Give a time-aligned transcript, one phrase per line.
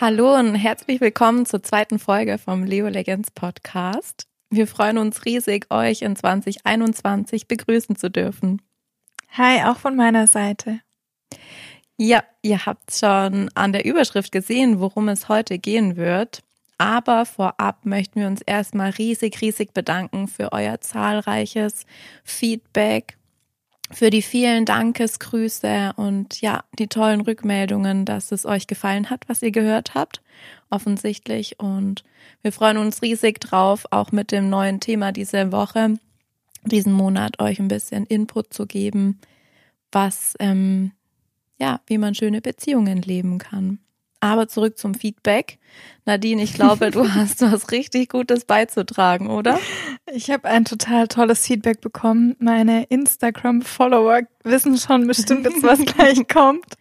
[0.00, 4.26] Hallo und herzlich willkommen zur zweiten Folge vom Leo Legends Podcast.
[4.48, 8.62] Wir freuen uns riesig, euch in 2021 begrüßen zu dürfen.
[9.32, 10.80] Hi, auch von meiner Seite.
[11.98, 16.42] Ja, ihr habt schon an der Überschrift gesehen, worum es heute gehen wird.
[16.78, 21.84] Aber vorab möchten wir uns erstmal riesig, riesig bedanken für euer zahlreiches
[22.24, 23.18] Feedback,
[23.92, 29.42] für die vielen Dankesgrüße und ja, die tollen Rückmeldungen, dass es euch gefallen hat, was
[29.42, 30.22] ihr gehört habt,
[30.70, 31.58] offensichtlich.
[31.58, 32.04] Und
[32.42, 35.98] wir freuen uns riesig drauf, auch mit dem neuen Thema diese Woche,
[36.64, 39.18] diesen Monat euch ein bisschen Input zu geben,
[39.90, 40.92] was ähm,
[41.60, 43.78] ja, wie man schöne Beziehungen leben kann.
[44.20, 45.58] Aber zurück zum Feedback.
[46.04, 49.58] Nadine, ich glaube, du hast was richtig Gutes beizutragen, oder?
[50.12, 52.36] Ich habe ein total tolles Feedback bekommen.
[52.38, 56.76] Meine Instagram-Follower wissen schon bestimmt jetzt, was gleich kommt.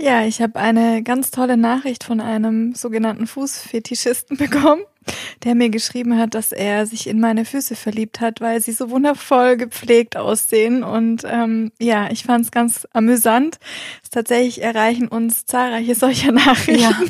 [0.00, 4.82] Ja, ich habe eine ganz tolle Nachricht von einem sogenannten Fußfetischisten bekommen
[5.44, 8.90] der mir geschrieben hat, dass er sich in meine Füße verliebt hat, weil sie so
[8.90, 10.82] wundervoll gepflegt aussehen.
[10.82, 13.58] Und ähm, ja, ich fand es ganz amüsant.
[14.10, 16.80] Tatsächlich erreichen uns zahlreiche solcher Nachrichten.
[16.80, 17.00] Ja.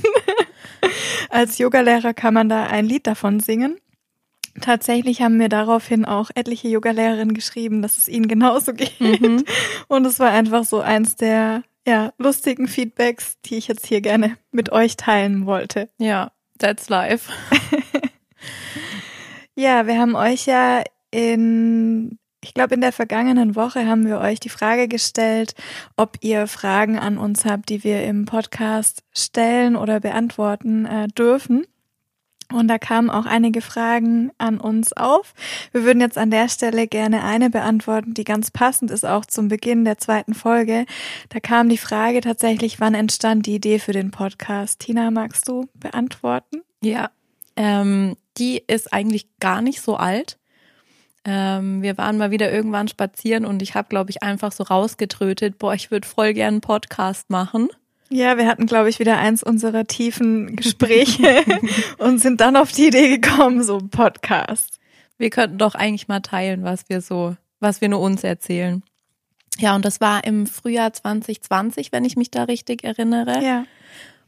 [1.30, 3.76] Als Yogalehrer kann man da ein Lied davon singen.
[4.60, 9.00] Tatsächlich haben mir daraufhin auch etliche Yogalehrerinnen geschrieben, dass es ihnen genauso geht.
[9.00, 9.44] Mhm.
[9.88, 14.36] Und es war einfach so eins der ja, lustigen Feedbacks, die ich jetzt hier gerne
[14.52, 15.88] mit euch teilen wollte.
[15.98, 17.32] Ja, That's life.
[19.54, 24.40] ja, wir haben euch ja in, ich glaube, in der vergangenen Woche haben wir euch
[24.40, 25.54] die Frage gestellt,
[25.96, 31.66] ob ihr Fragen an uns habt, die wir im Podcast stellen oder beantworten äh, dürfen.
[32.52, 35.34] Und da kamen auch einige Fragen an uns auf.
[35.72, 39.48] Wir würden jetzt an der Stelle gerne eine beantworten, die ganz passend ist auch zum
[39.48, 40.86] Beginn der zweiten Folge.
[41.30, 44.80] Da kam die Frage tatsächlich, wann entstand die Idee für den Podcast?
[44.80, 46.62] Tina, magst du beantworten?
[46.82, 47.10] Ja,
[47.56, 50.38] ähm, die ist eigentlich gar nicht so alt.
[51.24, 55.58] Ähm, wir waren mal wieder irgendwann spazieren und ich habe, glaube ich, einfach so rausgetrötet,
[55.58, 57.68] boah, ich würde voll gern einen Podcast machen.
[58.10, 61.42] Ja, wir hatten, glaube ich, wieder eins unserer tiefen Gespräche
[61.98, 64.78] und sind dann auf die Idee gekommen, so Podcast.
[65.16, 68.82] Wir könnten doch eigentlich mal teilen, was wir so, was wir nur uns erzählen.
[69.58, 73.42] Ja, und das war im Frühjahr 2020, wenn ich mich da richtig erinnere.
[73.42, 73.64] Ja.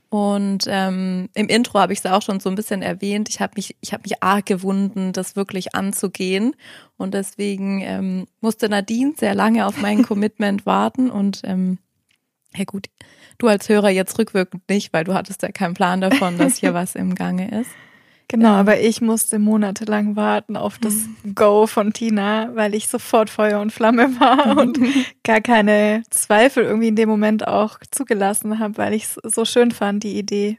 [0.08, 3.28] Und ähm, im Intro habe ich es auch schon so ein bisschen erwähnt.
[3.28, 6.54] Ich habe mich, ich habe mich arg gewunden, das wirklich anzugehen.
[6.96, 11.10] Und deswegen ähm, musste Nadine sehr lange auf mein Commitment warten.
[11.10, 11.78] Und ähm,
[12.54, 12.86] ja gut,
[13.38, 16.74] Du als Hörer jetzt rückwirkend nicht, weil du hattest ja keinen Plan davon, dass hier
[16.74, 17.70] was im Gange ist.
[18.28, 18.60] Genau, ja.
[18.60, 21.34] aber ich musste monatelang warten auf das mhm.
[21.36, 24.78] Go von Tina, weil ich sofort Feuer und Flamme war und
[25.22, 29.70] gar keine Zweifel irgendwie in dem Moment auch zugelassen habe, weil ich es so schön
[29.70, 30.58] fand, die Idee.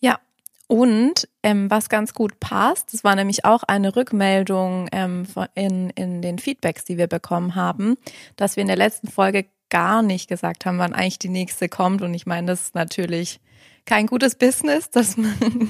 [0.00, 0.18] Ja,
[0.66, 6.22] und ähm, was ganz gut passt, das war nämlich auch eine Rückmeldung ähm, in, in
[6.22, 7.98] den Feedbacks, die wir bekommen haben,
[8.36, 12.02] dass wir in der letzten Folge gar nicht gesagt haben, wann eigentlich die nächste kommt.
[12.02, 13.40] Und ich meine, das ist natürlich
[13.86, 14.90] kein gutes Business.
[14.90, 15.16] Das,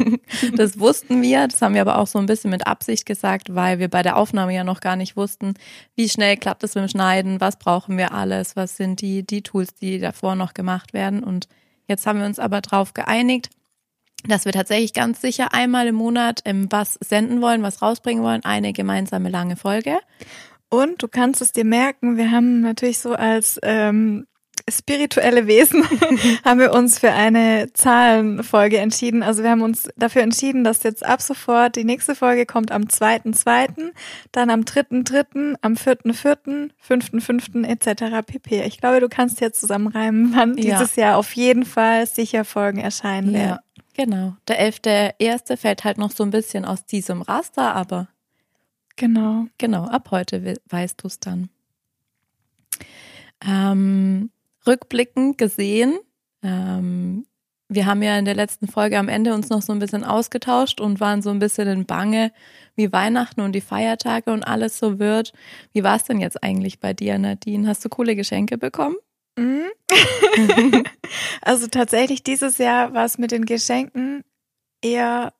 [0.57, 1.47] das wussten wir.
[1.47, 4.17] Das haben wir aber auch so ein bisschen mit Absicht gesagt, weil wir bei der
[4.17, 5.55] Aufnahme ja noch gar nicht wussten,
[5.95, 9.43] wie schnell klappt es mit dem Schneiden, was brauchen wir alles, was sind die, die
[9.43, 11.23] Tools, die davor noch gemacht werden.
[11.23, 11.47] Und
[11.87, 13.51] jetzt haben wir uns aber darauf geeinigt,
[14.25, 18.73] dass wir tatsächlich ganz sicher einmal im Monat was senden wollen, was rausbringen wollen, eine
[18.73, 19.99] gemeinsame lange Folge.
[20.73, 24.27] Und du kannst es dir merken, wir haben natürlich so als ähm,
[24.71, 25.85] spirituelle Wesen
[26.47, 29.23] haben wir uns für eine Zahlenfolge entschieden.
[29.23, 32.85] Also wir haben uns dafür entschieden, dass jetzt ab sofort die nächste Folge kommt am
[32.85, 33.93] 2.2.,
[34.33, 37.67] dann am 3.3., am 4.4., 5.5.
[37.67, 38.27] etc.
[38.27, 38.63] pp.
[38.63, 40.79] Ich glaube, du kannst jetzt zusammenreimen, wann ja.
[40.79, 43.59] dieses Jahr auf jeden Fall sicher Folgen erscheinen werden.
[43.59, 44.37] Ja, genau.
[44.49, 45.55] Der 11.1.
[45.59, 48.09] fällt halt noch so ein bisschen aus diesem Raster, aber
[48.97, 49.47] Genau.
[49.59, 51.49] Genau, ab heute weißt du es dann.
[53.45, 54.31] Ähm,
[54.67, 55.99] rückblickend gesehen,
[56.43, 57.27] ähm,
[57.75, 60.81] wir haben ja in der letzten Folge am Ende uns noch so ein bisschen ausgetauscht
[60.81, 62.33] und waren so ein bisschen in Bange,
[62.75, 65.33] wie Weihnachten und die Feiertage und alles so wird.
[65.73, 67.67] Wie war es denn jetzt eigentlich bei dir, Nadine?
[67.67, 68.97] Hast du coole Geschenke bekommen?
[69.39, 69.65] Mhm.
[71.43, 74.23] also tatsächlich dieses Jahr war es mit den Geschenken
[74.83, 75.33] eher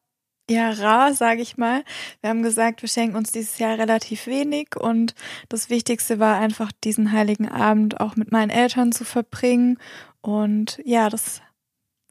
[0.51, 1.85] ja rar, sage ich mal.
[2.21, 5.15] Wir haben gesagt, wir schenken uns dieses Jahr relativ wenig und
[5.49, 9.79] das Wichtigste war einfach diesen heiligen Abend auch mit meinen Eltern zu verbringen
[10.21, 11.43] und ja, das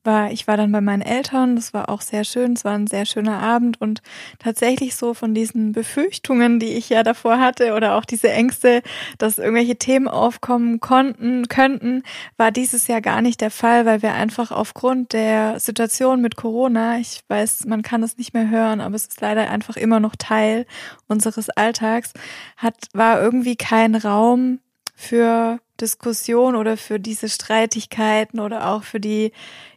[0.03, 2.88] war, ich war dann bei meinen Eltern, das war auch sehr schön, es war ein
[2.88, 4.01] sehr schöner Abend und
[4.39, 8.81] tatsächlich so von diesen Befürchtungen, die ich ja davor hatte oder auch diese Ängste,
[9.18, 12.03] dass irgendwelche Themen aufkommen konnten, könnten,
[12.38, 16.98] war dieses Jahr gar nicht der Fall, weil wir einfach aufgrund der Situation mit Corona,
[16.98, 20.15] ich weiß, man kann es nicht mehr hören, aber es ist leider einfach immer noch
[20.18, 20.65] Teil
[21.07, 22.13] unseres Alltags,
[22.57, 24.59] hat, war irgendwie kein Raum
[25.01, 29.31] für Diskussion oder für diese Streitigkeiten oder auch für die,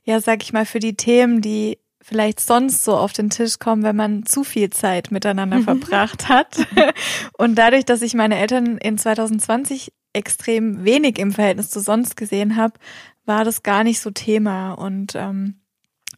[0.04, 3.82] ja, sag ich mal, für die Themen, die vielleicht sonst so auf den Tisch kommen,
[3.82, 6.66] wenn man zu viel Zeit miteinander verbracht hat.
[7.38, 12.56] Und dadurch, dass ich meine Eltern in 2020 extrem wenig im Verhältnis zu sonst gesehen
[12.56, 12.74] habe,
[13.24, 14.74] war das gar nicht so Thema.
[14.74, 15.62] Und ähm,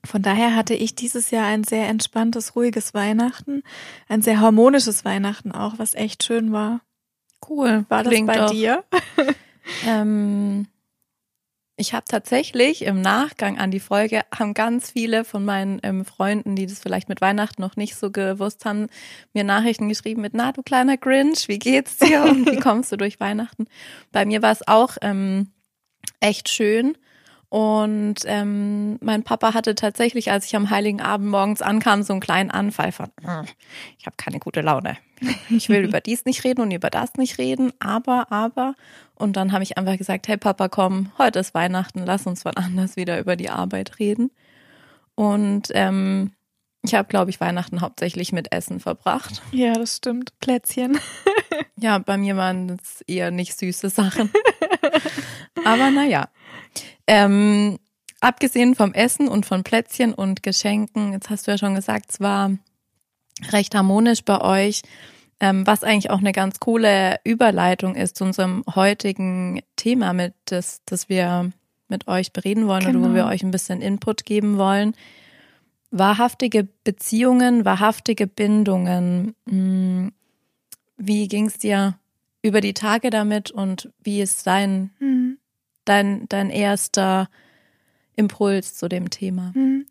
[0.04, 3.62] von daher hatte ich dieses Jahr ein sehr entspanntes, ruhiges Weihnachten,
[4.08, 6.80] ein sehr harmonisches Weihnachten auch, was echt schön war.
[7.48, 7.84] Cool.
[7.88, 8.50] War das Klingt bei doch.
[8.50, 8.84] dir?
[9.84, 10.68] Ähm,
[11.78, 16.56] ich habe tatsächlich im Nachgang an die Folge haben ganz viele von meinen ähm, Freunden,
[16.56, 18.86] die das vielleicht mit Weihnachten noch nicht so gewusst haben,
[19.34, 22.96] mir Nachrichten geschrieben mit, na du kleiner Grinch, wie geht's dir und wie kommst du
[22.96, 23.66] durch Weihnachten?
[24.10, 25.50] Bei mir war es auch ähm,
[26.20, 26.96] echt schön.
[27.48, 32.20] Und ähm, mein Papa hatte tatsächlich, als ich am Heiligen Abend morgens ankam, so einen
[32.20, 33.46] kleinen Anfall von, "Hm,
[33.98, 34.96] ich habe keine gute Laune.
[35.48, 38.74] Ich will über dies nicht reden und über das nicht reden, aber, aber.
[39.14, 42.56] Und dann habe ich einfach gesagt, hey Papa, komm, heute ist Weihnachten, lass uns wann
[42.56, 44.30] anders wieder über die Arbeit reden.
[45.14, 46.32] Und ähm,
[46.82, 49.42] ich habe, glaube ich, Weihnachten hauptsächlich mit Essen verbracht.
[49.52, 50.38] Ja, das stimmt.
[50.40, 50.98] Plätzchen.
[51.78, 54.30] Ja, bei mir waren es eher nicht süße Sachen.
[55.64, 56.28] Aber naja.
[57.06, 57.78] Ähm,
[58.20, 62.20] abgesehen vom Essen und von Plätzchen und Geschenken, jetzt hast du ja schon gesagt, es
[62.20, 62.50] war
[63.52, 64.82] recht harmonisch bei euch,
[65.40, 70.80] ähm, was eigentlich auch eine ganz coole Überleitung ist zu unserem heutigen Thema, mit das,
[70.86, 71.50] das wir
[71.88, 73.14] mit euch bereden wollen oder wo Genau.
[73.14, 74.94] wir euch ein bisschen Input geben wollen.
[75.90, 79.34] Wahrhaftige Beziehungen, wahrhaftige Bindungen.
[79.48, 80.12] Hm,
[80.96, 81.98] Wie ging's dir
[82.42, 85.36] über die Tage damit und wie ist dein, Hm.
[85.86, 87.28] Dein, dein erster
[88.16, 89.52] Impuls zu dem Thema?
[89.54, 89.86] Hm.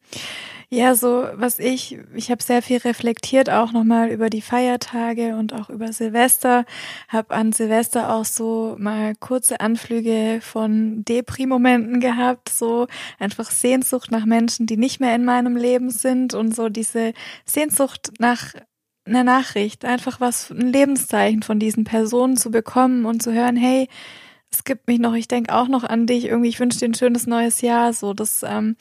[0.69, 5.53] Ja, so was ich, ich habe sehr viel reflektiert, auch nochmal über die Feiertage und
[5.53, 6.65] auch über Silvester.
[7.07, 12.87] Habe an Silvester auch so mal kurze Anflüge von Depri-Momenten gehabt, so
[13.19, 17.13] einfach Sehnsucht nach Menschen, die nicht mehr in meinem Leben sind und so diese
[17.45, 18.55] Sehnsucht nach
[19.05, 23.87] einer Nachricht, einfach was, ein Lebenszeichen von diesen Personen zu bekommen und zu hören, hey,
[24.51, 26.93] es gibt mich noch, ich denke auch noch an dich, irgendwie, ich wünsche dir ein
[26.93, 28.75] schönes neues Jahr, so das, ähm,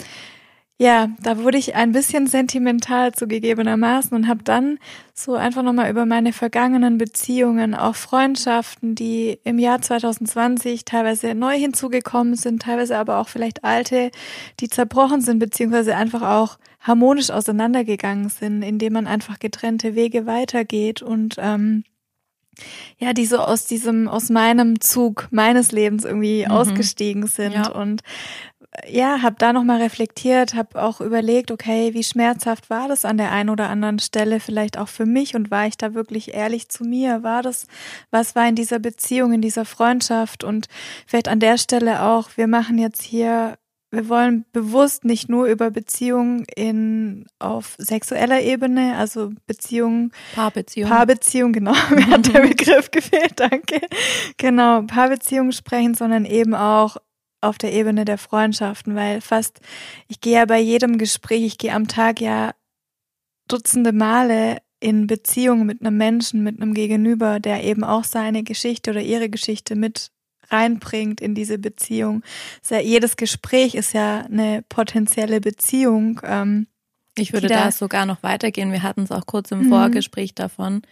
[0.76, 4.78] ja, da wurde ich ein bisschen sentimental zugegebenermaßen und habe dann
[5.14, 11.56] so einfach nochmal über meine vergangenen Beziehungen, auch Freundschaften, die im Jahr 2020 teilweise neu
[11.56, 14.10] hinzugekommen sind, teilweise aber auch vielleicht alte,
[14.58, 21.02] die zerbrochen sind, beziehungsweise einfach auch harmonisch auseinandergegangen sind, indem man einfach getrennte Wege weitergeht
[21.02, 21.84] und ähm,
[22.98, 26.50] ja, die so aus diesem, aus meinem Zug meines Lebens irgendwie Mhm.
[26.50, 27.68] ausgestiegen sind Ja.
[27.68, 28.02] und
[28.88, 33.30] ja, habe da nochmal reflektiert, habe auch überlegt, okay, wie schmerzhaft war das an der
[33.30, 36.82] einen oder anderen Stelle vielleicht auch für mich und war ich da wirklich ehrlich zu
[36.82, 37.22] mir?
[37.22, 37.68] War das,
[38.10, 40.66] was war in dieser Beziehung, in dieser Freundschaft und
[41.06, 43.56] vielleicht an der Stelle auch, wir machen jetzt hier,
[43.94, 50.88] wir wollen bewusst nicht nur über Beziehungen in, auf sexueller Ebene, also Beziehungen Paarbeziehung.
[50.88, 53.80] Paarbeziehung, genau, mir hat der Begriff gefehlt, danke.
[54.36, 56.96] Genau, Paarbeziehungen sprechen, sondern eben auch
[57.40, 59.60] auf der Ebene der Freundschaften, weil fast,
[60.08, 62.52] ich gehe ja bei jedem Gespräch, ich gehe am Tag ja
[63.48, 68.90] Dutzende Male in Beziehung mit einem Menschen, mit einem Gegenüber, der eben auch seine Geschichte
[68.90, 70.10] oder ihre Geschichte mit
[70.50, 72.22] reinbringt in diese Beziehung.
[72.62, 76.20] Sehr, jedes Gespräch ist ja eine potenzielle Beziehung.
[76.24, 76.66] Ähm,
[77.16, 78.72] Ich würde da- da sogar noch weitergehen.
[78.72, 79.68] Wir hatten es auch kurz im Mhm.
[79.68, 80.82] Vorgespräch davon.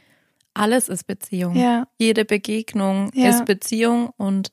[0.54, 1.56] Alles ist Beziehung.
[1.56, 3.30] ja, Jede Begegnung Ja.
[3.30, 4.50] ist Beziehung und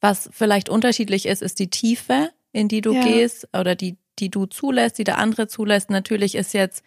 [0.00, 3.02] was vielleicht unterschiedlich ist, ist die Tiefe, in die du Ja.
[3.02, 5.90] gehst oder die, die du zulässt, die der andere zulässt.
[5.90, 6.82] Natürlich ist jetzt,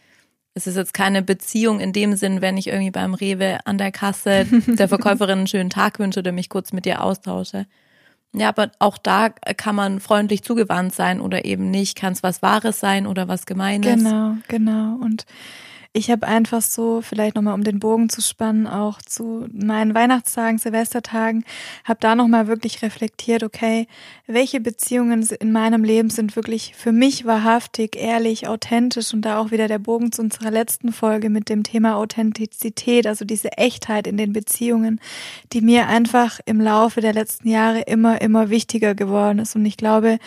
[0.56, 3.92] es ist jetzt keine Beziehung in dem Sinn, wenn ich irgendwie beim Rewe an der
[3.92, 7.68] Kasse der Verkäuferin einen schönen Tag wünsche oder mich kurz mit ihr austausche.
[8.34, 11.98] Ja, aber auch da kann man freundlich zugewandt sein oder eben nicht.
[11.98, 14.04] Kann es was Wahres sein oder was Gemeines.
[14.04, 14.96] Genau, genau.
[14.96, 15.26] Und
[15.96, 20.58] ich habe einfach so, vielleicht nochmal um den Bogen zu spannen, auch zu meinen Weihnachtstagen,
[20.58, 21.46] Silvestertagen,
[21.86, 23.88] habe da nochmal wirklich reflektiert, okay,
[24.28, 29.52] welche Beziehungen in meinem Leben sind wirklich für mich wahrhaftig, ehrlich, authentisch und da auch
[29.52, 34.18] wieder der Bogen zu unserer letzten Folge mit dem Thema Authentizität, also diese Echtheit in
[34.18, 35.00] den Beziehungen,
[35.54, 39.56] die mir einfach im Laufe der letzten Jahre immer, immer wichtiger geworden ist.
[39.56, 40.20] Und ich glaube,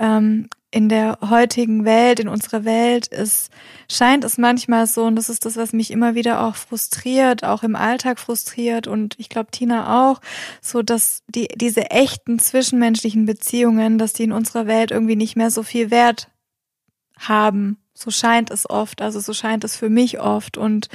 [0.00, 3.52] ähm, in der heutigen Welt, in unserer Welt ist,
[3.90, 7.62] scheint es manchmal so, und das ist das, was mich immer wieder auch frustriert, auch
[7.62, 10.20] im Alltag frustriert und ich glaube Tina auch,
[10.62, 15.50] so dass die, diese echten zwischenmenschlichen Beziehungen, dass die in unserer Welt irgendwie nicht mehr
[15.50, 16.30] so viel Wert
[17.18, 17.76] haben.
[17.94, 20.88] So scheint es oft, also so scheint es für mich oft und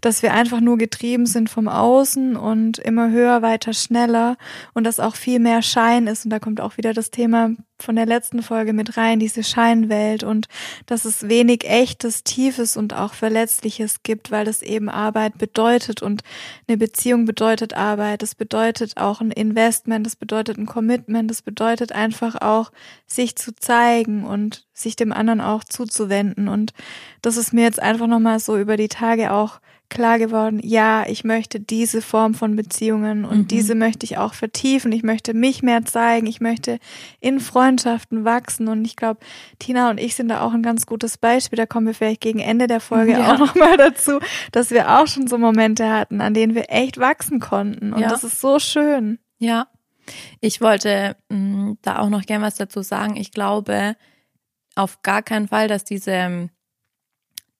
[0.00, 4.36] dass wir einfach nur getrieben sind vom Außen und immer höher, weiter, schneller
[4.72, 7.50] und dass auch viel mehr Schein ist und da kommt auch wieder das Thema
[7.82, 10.48] von der letzten Folge mit rein, diese Scheinwelt und
[10.86, 16.22] dass es wenig echtes, tiefes und auch verletzliches gibt, weil das eben Arbeit bedeutet und
[16.68, 21.92] eine Beziehung bedeutet Arbeit, das bedeutet auch ein Investment, das bedeutet ein Commitment, das bedeutet
[21.92, 22.72] einfach auch
[23.06, 26.48] sich zu zeigen und sich dem anderen auch zuzuwenden.
[26.48, 26.72] Und
[27.22, 31.24] das ist mir jetzt einfach nochmal so über die Tage auch klar geworden, ja, ich
[31.24, 33.48] möchte diese Form von Beziehungen und mhm.
[33.48, 34.92] diese möchte ich auch vertiefen.
[34.92, 36.26] Ich möchte mich mehr zeigen.
[36.26, 36.78] Ich möchte
[37.20, 38.68] in Freundschaften wachsen.
[38.68, 39.20] Und ich glaube,
[39.58, 41.56] Tina und ich sind da auch ein ganz gutes Beispiel.
[41.56, 43.34] Da kommen wir vielleicht gegen Ende der Folge ja.
[43.34, 44.18] auch nochmal dazu,
[44.52, 47.92] dass wir auch schon so Momente hatten, an denen wir echt wachsen konnten.
[47.92, 48.08] Und ja.
[48.08, 49.18] das ist so schön.
[49.38, 49.68] Ja.
[50.40, 53.16] Ich wollte mh, mm, da auch noch gern was dazu sagen.
[53.16, 53.96] Ich glaube
[54.74, 56.50] auf gar keinen Fall, dass diese ähm,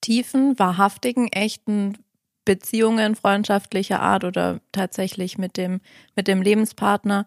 [0.00, 1.99] tiefen, wahrhaftigen, echten
[2.47, 5.83] Beziehungen freundschaftlicher Art oder tatsächlich mit dem,
[6.15, 7.26] mit dem Lebenspartner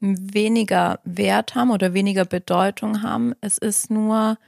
[0.00, 3.34] weniger Wert haben oder weniger Bedeutung haben.
[3.40, 4.38] Es ist nur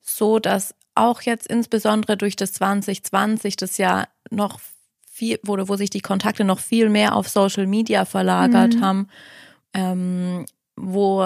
[0.00, 4.58] so, dass auch jetzt insbesondere durch das 2020, das ja noch
[5.04, 8.80] viel, wo, wo sich die Kontakte noch viel mehr auf Social Media verlagert mhm.
[8.80, 9.08] haben,
[9.74, 11.22] ähm, wo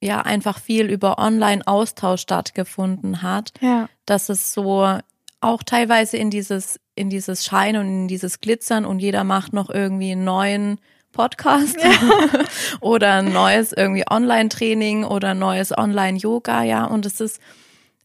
[0.00, 3.88] ja einfach viel über Online-Austausch stattgefunden hat, ja.
[4.06, 4.98] dass es so
[5.40, 9.70] auch teilweise in dieses, in dieses Schein und in dieses Glitzern und jeder macht noch
[9.70, 10.80] irgendwie einen neuen
[11.12, 11.90] Podcast ja.
[12.80, 16.84] oder ein neues irgendwie Online-Training oder neues Online-Yoga, ja.
[16.84, 17.40] Und es ist,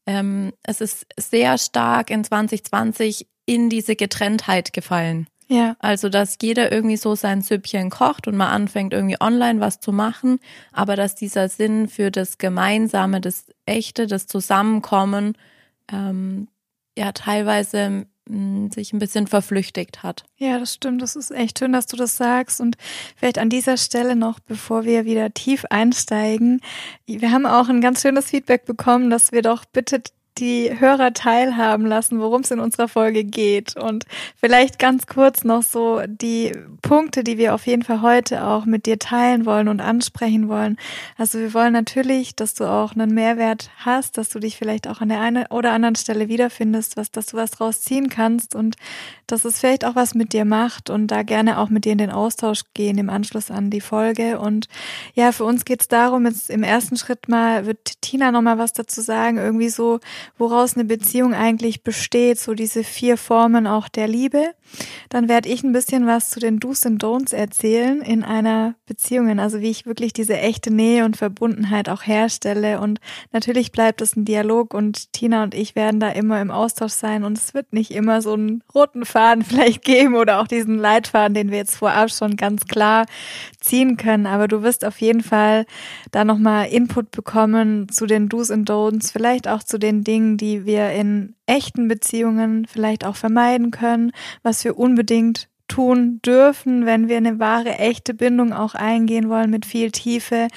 [0.05, 5.27] ähm, es ist sehr stark in 2020 in diese Getrenntheit gefallen.
[5.47, 5.75] Ja.
[5.79, 9.91] Also, dass jeder irgendwie so sein Süppchen kocht und mal anfängt, irgendwie online was zu
[9.91, 10.39] machen,
[10.71, 15.37] aber dass dieser Sinn für das Gemeinsame, das Echte, das Zusammenkommen,
[15.91, 16.47] ähm,
[16.97, 20.23] ja teilweise hm, sich ein bisschen verflüchtigt hat.
[20.37, 21.01] Ja, das stimmt.
[21.01, 22.61] Das ist echt schön, dass du das sagst.
[22.61, 22.77] Und
[23.15, 26.61] vielleicht an dieser Stelle noch, bevor wir wieder tief einsteigen,
[27.05, 30.01] wir haben auch ein ganz schönes Feedback bekommen, dass wir doch bitte
[30.37, 33.75] die Hörer teilhaben lassen, worum es in unserer Folge geht.
[33.75, 38.65] Und vielleicht ganz kurz noch so die Punkte, die wir auf jeden Fall heute auch
[38.65, 40.77] mit dir teilen wollen und ansprechen wollen.
[41.17, 45.01] Also wir wollen natürlich, dass du auch einen Mehrwert hast, dass du dich vielleicht auch
[45.01, 48.75] an der einen oder anderen Stelle wiederfindest, was, dass du was draus ziehen kannst und
[49.27, 51.97] dass es vielleicht auch was mit dir macht und da gerne auch mit dir in
[51.97, 54.39] den Austausch gehen im Anschluss an die Folge.
[54.39, 54.67] Und
[55.13, 58.73] ja, für uns geht es darum, jetzt im ersten Schritt mal, wird Tina nochmal was
[58.73, 59.99] dazu sagen, irgendwie so,
[60.37, 64.51] woraus eine Beziehung eigentlich besteht, so diese vier Formen auch der Liebe.
[65.09, 69.39] Dann werde ich ein bisschen was zu den Do's und Don'ts erzählen in einer Beziehung,
[69.39, 72.79] also wie ich wirklich diese echte Nähe und Verbundenheit auch herstelle.
[72.79, 72.99] Und
[73.31, 77.23] natürlich bleibt es ein Dialog und Tina und ich werden da immer im Austausch sein
[77.23, 81.33] und es wird nicht immer so einen roten Faden vielleicht geben oder auch diesen Leitfaden,
[81.33, 83.05] den wir jetzt vorab schon ganz klar
[83.59, 84.25] ziehen können.
[84.25, 85.65] Aber du wirst auf jeden Fall
[86.11, 90.65] da nochmal Input bekommen zu den Do's und Don'ts, vielleicht auch zu den Dingen, die
[90.65, 97.17] wir in echten Beziehungen vielleicht auch vermeiden können, was wir unbedingt tun dürfen, wenn wir
[97.17, 100.47] eine wahre, echte Bindung auch eingehen wollen mit viel Tiefe.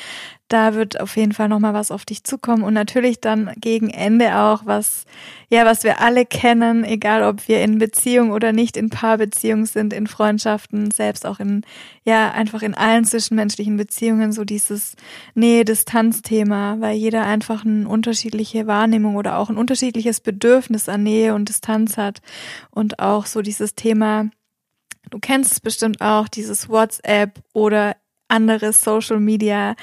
[0.49, 4.39] Da wird auf jeden Fall nochmal was auf dich zukommen und natürlich dann gegen Ende
[4.39, 5.05] auch was,
[5.49, 9.93] ja, was wir alle kennen, egal ob wir in Beziehung oder nicht in Paarbeziehung sind,
[9.93, 11.63] in Freundschaften, selbst auch in,
[12.05, 14.95] ja, einfach in allen zwischenmenschlichen Beziehungen, so dieses
[15.35, 21.49] Nähe-Distanz-Thema, weil jeder einfach eine unterschiedliche Wahrnehmung oder auch ein unterschiedliches Bedürfnis an Nähe und
[21.49, 22.21] Distanz hat.
[22.71, 24.31] Und auch so dieses Thema,
[25.11, 27.97] Du kennst es bestimmt auch, dieses WhatsApp oder
[28.29, 29.77] andere Social Media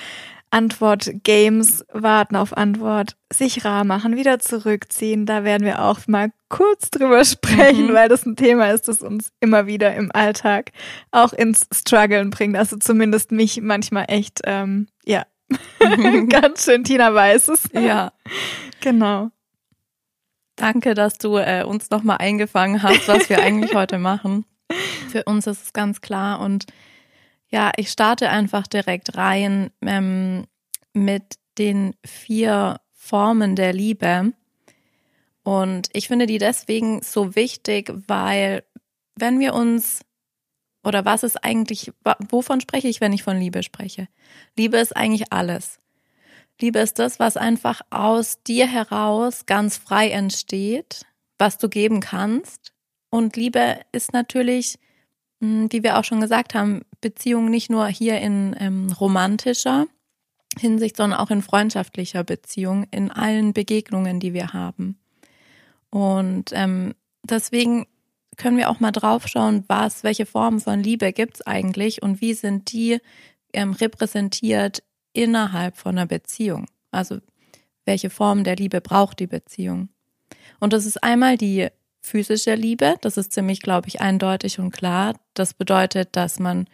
[0.53, 5.25] Antwort-Games, warten auf Antwort, sich rar machen, wieder zurückziehen.
[5.25, 7.93] Da werden wir auch mal kurz drüber sprechen, mhm.
[7.93, 10.71] weil das ein Thema ist, das uns immer wieder im Alltag
[11.11, 12.55] auch ins Struggeln bringt.
[12.55, 15.25] Also zumindest mich manchmal echt, ähm, ja,
[15.81, 16.29] mhm.
[16.29, 16.83] ganz schön.
[16.83, 17.69] Tina weiß es.
[17.73, 18.13] Ja.
[18.79, 19.31] Genau.
[20.55, 24.45] Danke, dass du äh, uns nochmal eingefangen hast, was wir eigentlich heute machen.
[25.09, 26.67] Für uns ist es ganz klar und
[27.53, 30.47] ja, ich starte einfach direkt rein ähm,
[30.91, 34.33] mit den vier Formen der Liebe.
[35.43, 38.63] Und ich finde die deswegen so wichtig, weil
[39.15, 40.01] wenn wir uns
[40.83, 41.93] oder was ist eigentlich,
[42.29, 44.07] wovon spreche ich, wenn ich von Liebe spreche?
[44.57, 45.77] Liebe ist eigentlich alles.
[46.59, 51.05] Liebe ist das, was einfach aus dir heraus ganz frei entsteht,
[51.37, 52.73] was du geben kannst.
[53.11, 54.79] Und Liebe ist natürlich,
[55.39, 59.85] hm, wie wir auch schon gesagt haben, Beziehung nicht nur hier in ähm, romantischer
[60.57, 64.97] Hinsicht, sondern auch in freundschaftlicher Beziehung, in allen Begegnungen, die wir haben.
[65.89, 67.85] Und ähm, deswegen
[68.37, 72.71] können wir auch mal draufschauen, was, welche Formen von Liebe gibt's eigentlich und wie sind
[72.71, 72.99] die
[73.51, 74.81] ähm, repräsentiert
[75.11, 76.65] innerhalb von einer Beziehung.
[76.91, 77.19] Also
[77.85, 79.89] welche Form der Liebe braucht die Beziehung.
[80.59, 81.67] Und das ist einmal die
[82.01, 85.15] physische Liebe, das ist ziemlich, glaube ich, eindeutig und klar.
[85.33, 86.67] Das bedeutet, dass man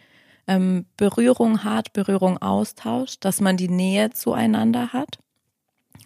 [0.50, 5.18] ähm, Berührung hat, Berührung austauscht, dass man die Nähe zueinander hat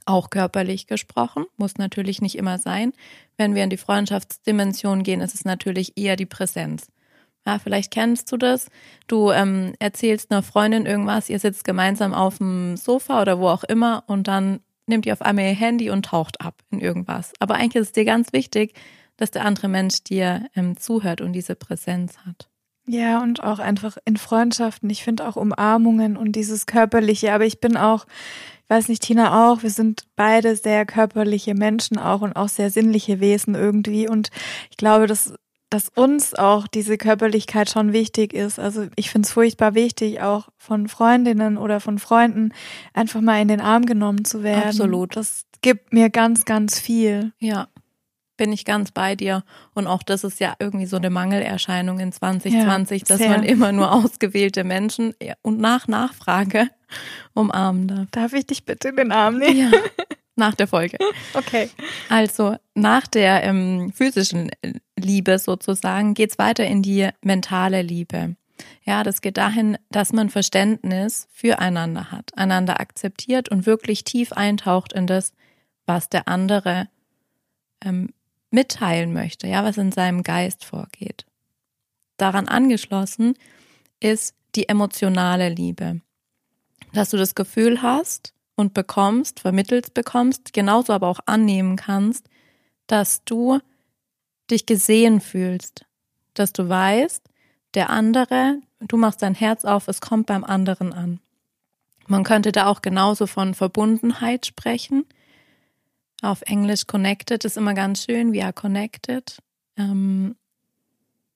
[0.07, 2.93] auch körperlich gesprochen, muss natürlich nicht immer sein.
[3.37, 6.89] Wenn wir in die Freundschaftsdimension gehen, ist es natürlich eher die Präsenz.
[7.47, 8.69] Ja, vielleicht kennst du das.
[9.07, 13.65] Du ähm, erzählst einer Freundin irgendwas, ihr sitzt gemeinsam auf dem Sofa oder wo auch
[13.65, 17.33] immer und dann nimmt ihr auf einmal ihr Handy und taucht ab in irgendwas.
[17.41, 18.75] Aber eigentlich ist es dir ganz wichtig,
[19.17, 22.49] dass der andere Mensch dir ähm, zuhört und diese Präsenz hat.
[22.87, 24.91] Ja, und auch einfach in Freundschaften.
[24.91, 27.33] Ich finde auch Umarmungen und dieses Körperliche.
[27.33, 28.07] Aber ich bin auch
[28.65, 32.71] ich weiß nicht, Tina auch, wir sind beide sehr körperliche Menschen auch und auch sehr
[32.71, 34.09] sinnliche Wesen irgendwie.
[34.09, 34.31] Und
[34.71, 35.35] ich glaube, dass,
[35.69, 38.59] dass uns auch diese Körperlichkeit schon wichtig ist.
[38.59, 42.55] Also ich finde es furchtbar wichtig, auch von Freundinnen oder von Freunden
[42.95, 44.71] einfach mal in den Arm genommen zu werden.
[44.71, 45.15] Absolut.
[45.15, 47.33] Das gibt mir ganz, ganz viel.
[47.41, 47.69] Ja
[48.37, 49.45] bin ich ganz bei dir.
[49.75, 53.73] Und auch das ist ja irgendwie so eine Mangelerscheinung in 2020, ja, dass man immer
[53.73, 56.69] nur ausgewählte Menschen und nach Nachfrage
[57.35, 58.07] umarmen darf.
[58.11, 59.73] Darf ich dich bitte in den Arm nehmen?
[59.73, 59.79] Ja,
[60.37, 60.99] nach der Folge.
[61.35, 61.71] Okay.
[62.09, 64.51] Also nach der ähm, physischen
[64.99, 68.37] Liebe sozusagen geht's weiter in die mentale Liebe.
[68.85, 74.93] Ja, das geht dahin, dass man Verständnis füreinander hat, einander akzeptiert und wirklich tief eintaucht
[74.93, 75.33] in das,
[75.87, 76.89] was der andere
[77.85, 78.11] ähm,
[78.55, 81.27] mitteilen möchte, ja, was in seinem Geist vorgeht.
[82.17, 83.35] Daran angeschlossen
[84.01, 86.01] ist die emotionale Liebe.
[86.93, 92.29] Dass du das Gefühl hast und bekommst, vermittelt bekommst, genauso aber auch annehmen kannst,
[92.87, 93.59] dass du
[94.51, 95.85] dich gesehen fühlst,
[96.35, 97.23] dass du weißt,
[97.75, 101.19] der andere, du machst dein Herz auf, es kommt beim anderen an.
[102.07, 105.07] Man könnte da auch genauso von Verbundenheit sprechen,
[106.25, 109.39] auf Englisch connected ist immer ganz schön, we are connected.
[109.77, 110.37] Ähm,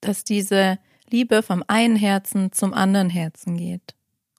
[0.01, 0.79] dass diese
[1.11, 3.94] Liebe vom einen Herzen zum anderen Herzen geht.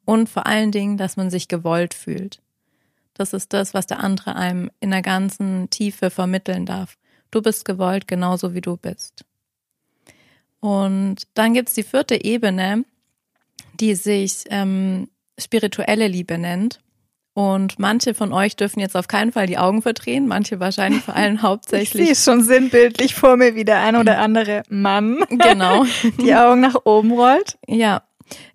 [0.06, 2.42] Und vor allen Dingen, dass man sich gewollt fühlt.
[3.14, 6.98] Das ist das, was der andere einem in der ganzen Tiefe vermitteln darf.
[7.32, 9.26] Du bist gewollt, genauso wie du bist.
[10.62, 12.86] Und dann gibt's die vierte Ebene,
[13.80, 16.80] die sich ähm, spirituelle Liebe nennt.
[17.40, 21.16] Und manche von euch dürfen jetzt auf keinen Fall die Augen verdrehen, manche wahrscheinlich vor
[21.16, 22.10] allem hauptsächlich.
[22.10, 25.86] Ich sehe schon sinnbildlich vor mir, wie der ein oder andere Mann genau.
[26.22, 27.58] die Augen nach oben rollt.
[27.66, 28.04] Ja.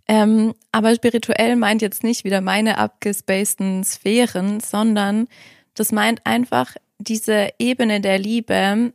[0.06, 5.28] Ähm, aber spirituell meint jetzt nicht wieder meine abgespaceden Sphären, sondern
[5.72, 8.92] das meint einfach diese Ebene der Liebe,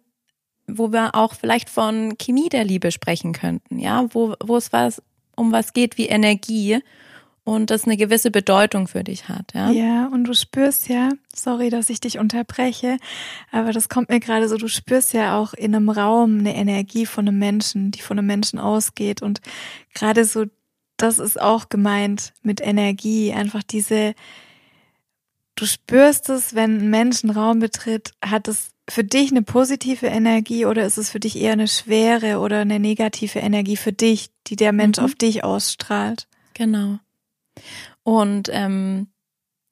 [0.67, 5.01] wo wir auch vielleicht von Chemie der Liebe sprechen könnten, ja, wo, wo es was,
[5.35, 6.83] um was geht wie Energie
[7.49, 9.53] und das eine gewisse Bedeutung für dich hat.
[9.53, 12.97] Ja, ja und du spürst ja, sorry, dass ich dich unterbreche,
[13.51, 17.05] aber das kommt mir gerade so, du spürst ja auch in einem Raum eine Energie
[17.05, 19.41] von einem Menschen, die von einem Menschen ausgeht und
[19.93, 20.45] gerade so,
[20.97, 24.13] das ist auch gemeint mit Energie, einfach diese,
[25.55, 30.07] du spürst es, wenn ein Mensch einen Raum betritt, hat es für dich eine positive
[30.07, 34.29] Energie oder ist es für dich eher eine schwere oder eine negative Energie für dich,
[34.47, 35.05] die der Mensch mhm.
[35.05, 36.27] auf dich ausstrahlt?
[36.53, 36.99] Genau.
[38.03, 39.07] Und ähm,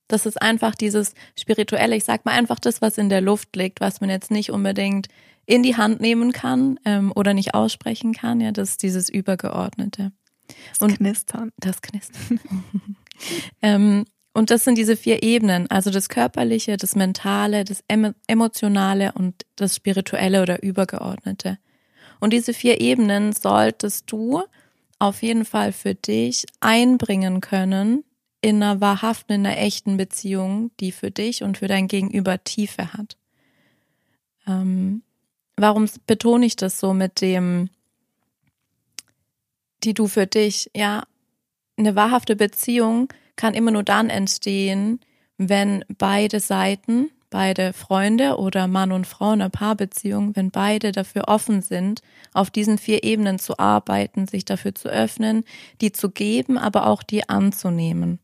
[0.07, 3.81] das ist einfach dieses spirituelle, ich sag mal einfach das, was in der Luft liegt,
[3.81, 5.07] was man jetzt nicht unbedingt
[5.45, 8.41] in die Hand nehmen kann ähm, oder nicht aussprechen kann.
[8.41, 10.11] Ja, das ist dieses Übergeordnete.
[10.69, 11.51] Das und Knistern.
[11.57, 12.39] Das Knistern.
[13.61, 17.83] ähm, und das sind diese vier Ebenen, also das Körperliche, das Mentale, das
[18.27, 21.57] Emotionale und das Spirituelle oder Übergeordnete.
[22.19, 24.43] Und diese vier Ebenen solltest du
[24.99, 28.03] auf jeden Fall für dich einbringen können
[28.41, 32.93] in einer wahrhaften, in einer echten Beziehung, die für dich und für dein Gegenüber Tiefe
[32.93, 33.17] hat.
[34.45, 35.03] Ähm,
[35.55, 37.69] warum betone ich das so mit dem,
[39.83, 41.03] die du für dich, ja,
[41.77, 44.99] eine wahrhafte Beziehung kann immer nur dann entstehen,
[45.37, 51.27] wenn beide Seiten beide Freunde oder Mann und Frau in einer Paarbeziehung, wenn beide dafür
[51.27, 52.01] offen sind,
[52.33, 55.43] auf diesen vier Ebenen zu arbeiten, sich dafür zu öffnen,
[55.81, 58.19] die zu geben, aber auch die anzunehmen.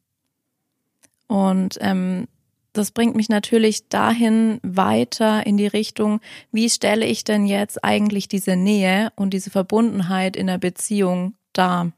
[1.27, 2.27] Und ähm,
[2.73, 6.19] das bringt mich natürlich dahin weiter in die Richtung,
[6.51, 11.91] wie stelle ich denn jetzt eigentlich diese Nähe und diese Verbundenheit in der Beziehung dar?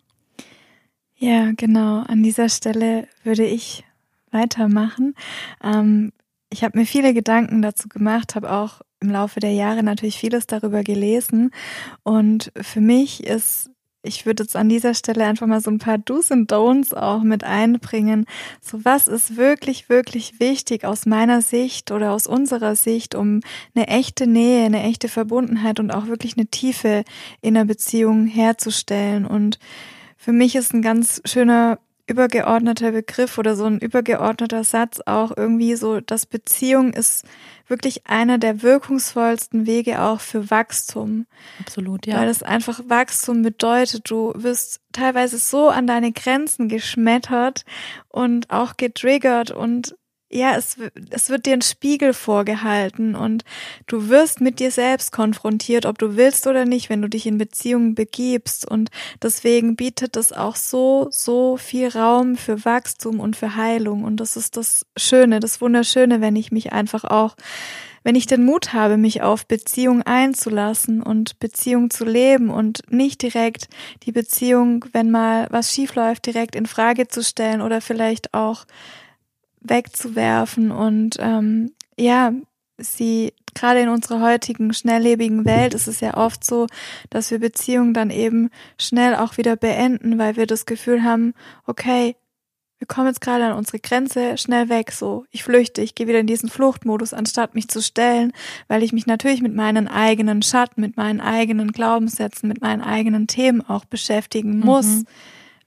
[1.17, 2.01] Ja, genau.
[2.01, 3.85] An dieser Stelle würde ich
[4.31, 5.15] weitermachen.
[5.63, 6.11] Ähm,
[6.55, 10.47] ich habe mir viele Gedanken dazu gemacht, habe auch im Laufe der Jahre natürlich vieles
[10.47, 11.51] darüber gelesen.
[12.03, 13.69] Und für mich ist
[14.07, 17.23] ich würde jetzt an dieser Stelle einfach mal so ein paar Do's und Don'ts auch
[17.23, 18.25] mit einbringen.
[18.61, 23.41] So was ist wirklich, wirklich wichtig aus meiner Sicht oder aus unserer Sicht, um
[23.73, 27.03] eine echte Nähe, eine echte Verbundenheit und auch wirklich eine Tiefe
[27.41, 29.25] in der Beziehung herzustellen.
[29.25, 29.57] Und
[30.17, 35.75] für mich ist ein ganz schöner übergeordneter Begriff oder so ein übergeordneter Satz auch irgendwie
[35.75, 37.25] so, dass Beziehung ist
[37.67, 41.25] wirklich einer der wirkungsvollsten Wege auch für Wachstum.
[41.59, 42.17] Absolut, ja.
[42.17, 47.65] Weil das einfach Wachstum bedeutet, du wirst teilweise so an deine Grenzen geschmettert
[48.09, 49.95] und auch getriggert und
[50.29, 50.77] ja, es,
[51.11, 53.43] es wird dir ein Spiegel vorgehalten und
[53.85, 57.37] du wirst mit dir selbst konfrontiert, ob du willst oder nicht, wenn du dich in
[57.37, 58.69] Beziehungen begibst.
[58.69, 58.89] Und
[59.21, 64.03] deswegen bietet es auch so, so viel Raum für Wachstum und für Heilung.
[64.03, 67.35] Und das ist das Schöne, das Wunderschöne, wenn ich mich einfach auch,
[68.03, 73.21] wenn ich den Mut habe, mich auf Beziehung einzulassen und Beziehung zu leben und nicht
[73.21, 73.67] direkt
[74.03, 78.65] die Beziehung, wenn mal was schief läuft, direkt in Frage zu stellen oder vielleicht auch
[79.67, 82.31] wegzuwerfen und ähm, ja,
[82.77, 86.67] sie gerade in unserer heutigen schnelllebigen Welt ist es ja oft so,
[87.09, 91.33] dass wir Beziehungen dann eben schnell auch wieder beenden, weil wir das Gefühl haben,
[91.65, 92.15] okay,
[92.77, 96.19] wir kommen jetzt gerade an unsere Grenze, schnell weg, so, ich flüchte, ich gehe wieder
[96.19, 98.33] in diesen Fluchtmodus, anstatt mich zu stellen,
[98.67, 103.27] weil ich mich natürlich mit meinen eigenen Schatten, mit meinen eigenen Glaubenssätzen, mit meinen eigenen
[103.27, 105.05] Themen auch beschäftigen muss, mhm.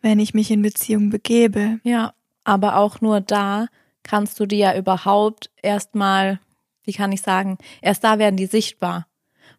[0.02, 1.80] wenn ich mich in Beziehung begebe.
[1.82, 2.12] Ja,
[2.44, 3.68] aber auch nur da,
[4.08, 6.40] kannst du die ja überhaupt erstmal,
[6.84, 9.06] wie kann ich sagen, erst da werden die sichtbar.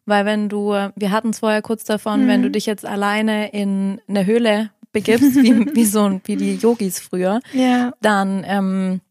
[0.06, 2.28] Weil wenn du, wir hatten es vorher kurz davon, mhm.
[2.28, 7.00] wenn du dich jetzt alleine in eine Höhle begibst, wie, wie so wie die Yogis
[7.00, 7.92] früher, ja.
[8.02, 9.02] dann ähm,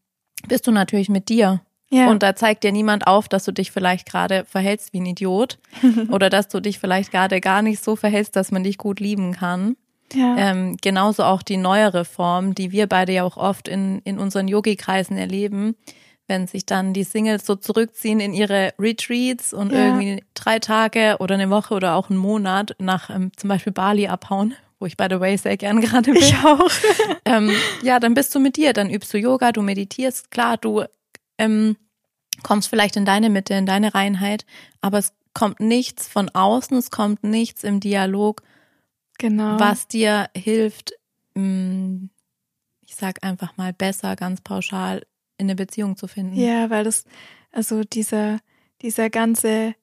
[0.47, 1.61] bist du natürlich mit dir.
[1.91, 2.11] Ja.
[2.11, 5.57] Und da zeigt dir niemand auf, dass du dich vielleicht gerade verhältst wie ein Idiot
[6.09, 9.33] oder dass du dich vielleicht gerade gar nicht so verhältst, dass man dich gut lieben
[9.33, 9.75] kann.
[10.13, 10.35] Ja.
[10.37, 14.47] Ähm, genauso auch die neuere Form, die wir beide ja auch oft in, in unseren
[14.47, 15.75] Yogi-Kreisen erleben,
[16.27, 19.87] wenn sich dann die Singles so zurückziehen in ihre Retreats und ja.
[19.87, 24.07] irgendwie drei Tage oder eine Woche oder auch einen Monat nach ähm, zum Beispiel Bali
[24.07, 26.21] abhauen, wo ich by the way sehr gern gerade bin.
[26.21, 26.69] Ich auch.
[27.25, 30.83] ähm, ja, dann bist du mit dir, dann übst du Yoga, du meditierst, klar, du
[31.37, 31.75] ähm,
[32.43, 34.45] kommst vielleicht in deine Mitte, in deine Reinheit,
[34.81, 38.43] aber es kommt nichts von außen, es kommt nichts im Dialog
[39.19, 39.59] Genau.
[39.59, 40.93] Was dir hilft,
[41.35, 42.05] mm,
[42.87, 45.03] ich sag einfach mal besser, ganz pauschal
[45.37, 46.35] in eine Beziehung zu finden.
[46.35, 47.03] Ja, weil das,
[47.51, 48.39] also dieser,
[48.81, 49.75] dieser ganze,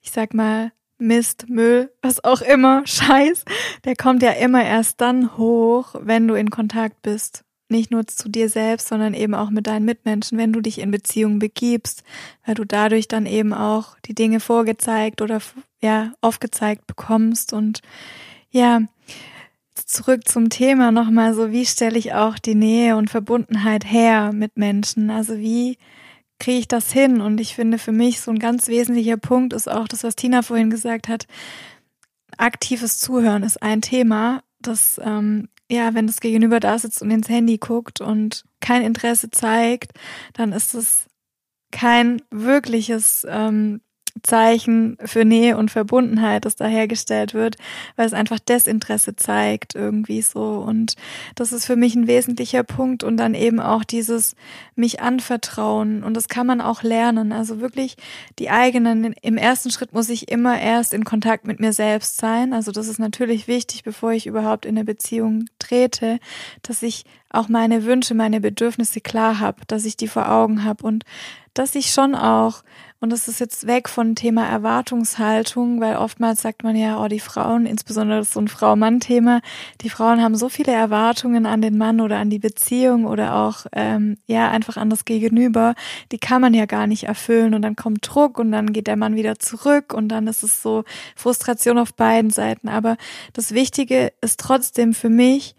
[0.00, 3.44] ich sag mal, Mist, Müll, was auch immer, Scheiß,
[3.84, 7.44] der kommt ja immer erst dann hoch, wenn du in Kontakt bist.
[7.68, 10.90] Nicht nur zu dir selbst, sondern eben auch mit deinen Mitmenschen, wenn du dich in
[10.90, 12.04] Beziehung begibst,
[12.44, 15.40] weil du dadurch dann eben auch die Dinge vorgezeigt oder
[15.80, 17.80] ja, aufgezeigt bekommst und
[18.52, 18.82] ja,
[19.74, 24.56] zurück zum Thema nochmal so, wie stelle ich auch die Nähe und Verbundenheit her mit
[24.56, 25.10] Menschen?
[25.10, 25.78] Also wie
[26.38, 27.20] kriege ich das hin?
[27.20, 30.42] Und ich finde für mich so ein ganz wesentlicher Punkt ist auch das, was Tina
[30.42, 31.26] vorhin gesagt hat.
[32.36, 37.28] Aktives Zuhören ist ein Thema, das, ähm, ja, wenn das Gegenüber da sitzt und ins
[37.28, 39.92] Handy guckt und kein Interesse zeigt,
[40.34, 41.06] dann ist es
[41.70, 43.80] kein wirkliches ähm,
[44.22, 47.56] Zeichen für Nähe und Verbundenheit, das da hergestellt wird,
[47.96, 50.58] weil es einfach Desinteresse zeigt irgendwie so.
[50.66, 50.94] Und
[51.34, 54.36] das ist für mich ein wesentlicher Punkt und dann eben auch dieses
[54.74, 56.04] mich anvertrauen.
[56.04, 57.32] Und das kann man auch lernen.
[57.32, 57.96] Also wirklich
[58.38, 62.52] die eigenen, im ersten Schritt muss ich immer erst in Kontakt mit mir selbst sein.
[62.52, 66.18] Also das ist natürlich wichtig, bevor ich überhaupt in eine Beziehung trete,
[66.62, 70.84] dass ich auch meine Wünsche, meine Bedürfnisse klar habe, dass ich die vor Augen habe
[70.84, 71.04] und
[71.54, 72.62] dass ich schon auch
[73.02, 77.18] und das ist jetzt weg von Thema Erwartungshaltung, weil oftmals sagt man ja, oh, die
[77.18, 79.40] Frauen, insbesondere so ein Frau-Mann-Thema,
[79.80, 83.66] die Frauen haben so viele Erwartungen an den Mann oder an die Beziehung oder auch,
[83.72, 85.74] ähm, ja, einfach an das Gegenüber,
[86.12, 88.96] die kann man ja gar nicht erfüllen und dann kommt Druck und dann geht der
[88.96, 90.84] Mann wieder zurück und dann ist es so
[91.16, 92.68] Frustration auf beiden Seiten.
[92.68, 92.96] Aber
[93.32, 95.56] das Wichtige ist trotzdem für mich,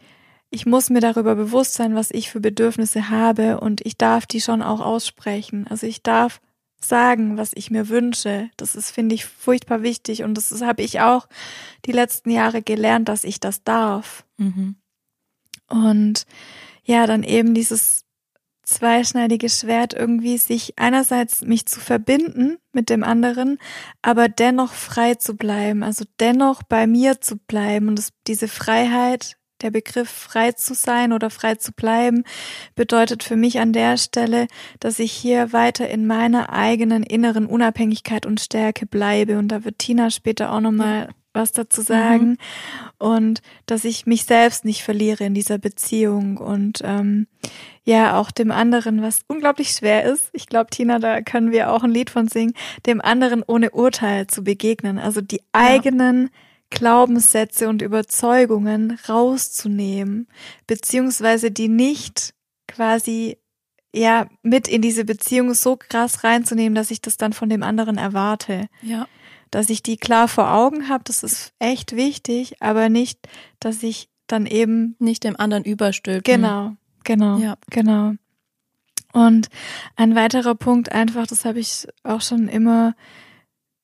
[0.50, 4.40] ich muss mir darüber bewusst sein, was ich für Bedürfnisse habe und ich darf die
[4.40, 5.66] schon auch aussprechen.
[5.70, 6.40] Also ich darf
[6.84, 8.50] sagen, was ich mir wünsche.
[8.58, 10.24] Das ist, finde ich, furchtbar wichtig.
[10.24, 11.28] Und das habe ich auch
[11.86, 14.26] die letzten Jahre gelernt, dass ich das darf.
[14.38, 14.76] Mhm.
[15.70, 16.26] Und
[16.84, 18.04] ja, dann eben dieses
[18.64, 23.60] zweischneidiges Schwert irgendwie, sich einerseits mich zu verbinden mit dem anderen,
[24.02, 29.38] aber dennoch frei zu bleiben, also dennoch bei mir zu bleiben und das, diese Freiheit,
[29.64, 32.24] der Begriff frei zu sein oder frei zu bleiben,
[32.76, 34.48] bedeutet für mich an der Stelle,
[34.80, 39.80] dass ich hier weiter in meiner eigenen inneren Unabhängigkeit und Stärke bleibe und da wird
[39.80, 42.38] Tina später auch nochmal was dazu sagen mhm.
[43.00, 47.28] und dass ich mich selbst nicht verliere in dieser Beziehung und ähm,
[47.84, 50.30] ja auch dem anderen, was unglaublich schwer ist.
[50.34, 52.54] Ich glaube, Tina, da können wir auch ein Lied von singen,
[52.86, 55.44] dem anderen ohne Urteil zu begegnen, also die ja.
[55.54, 56.30] eigenen
[56.74, 60.28] Glaubenssätze und Überzeugungen rauszunehmen,
[60.68, 62.34] beziehungsweise die nicht
[62.68, 63.38] quasi
[63.96, 67.98] ja mit in diese Beziehung so krass reinzunehmen, dass ich das dann von dem anderen
[67.98, 68.68] erwarte.
[68.82, 69.08] Ja
[69.54, 73.20] dass ich die klar vor Augen habe, das ist echt wichtig, aber nicht,
[73.60, 76.24] dass ich dann eben nicht dem anderen überstülpen.
[76.24, 77.56] Genau, genau, ja.
[77.70, 78.14] genau.
[79.12, 79.50] Und
[79.96, 82.96] ein weiterer Punkt einfach, das habe ich auch schon immer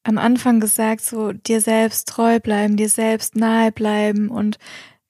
[0.04, 4.30] am Anfang gesagt, so dir selbst treu bleiben, dir selbst nahe bleiben.
[4.30, 4.58] Und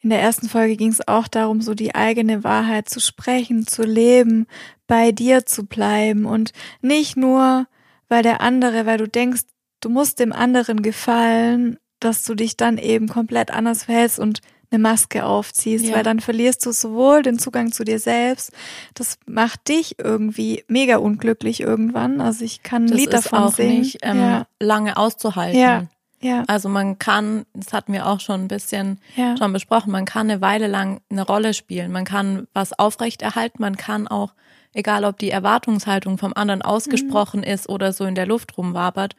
[0.02, 3.84] in der ersten Folge ging es auch darum, so die eigene Wahrheit zu sprechen, zu
[3.84, 4.48] leben,
[4.88, 6.26] bei dir zu bleiben.
[6.26, 7.68] Und nicht nur,
[8.08, 9.44] weil der andere, weil du denkst,
[9.82, 14.82] du musst dem anderen gefallen, dass du dich dann eben komplett anders verhältst und eine
[14.82, 15.96] Maske aufziehst, ja.
[15.96, 18.52] weil dann verlierst du sowohl den Zugang zu dir selbst,
[18.94, 22.22] das macht dich irgendwie mega unglücklich irgendwann.
[22.22, 23.80] Also ich kann ein das Lied davon auch singen.
[23.80, 24.48] nicht ähm, ja.
[24.60, 25.60] lange auszuhalten.
[25.60, 25.88] Ja.
[26.22, 26.44] Ja.
[26.48, 29.38] Also man kann, das hatten wir auch schon ein bisschen ja.
[29.38, 33.78] schon besprochen, man kann eine Weile lang eine Rolle spielen, man kann was aufrechterhalten, man
[33.78, 34.34] kann auch,
[34.74, 37.48] egal ob die Erwartungshaltung vom anderen ausgesprochen mhm.
[37.48, 39.16] ist oder so in der Luft rumwabert,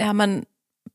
[0.00, 0.46] ja, man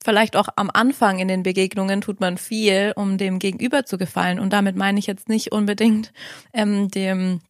[0.04, 4.40] vielleicht auch am Anfang in den Begegnungen tut man viel, um dem Gegenüber zu gefallen.
[4.40, 6.14] Und damit meine ich jetzt nicht unbedingt
[6.54, 7.42] ähm, dem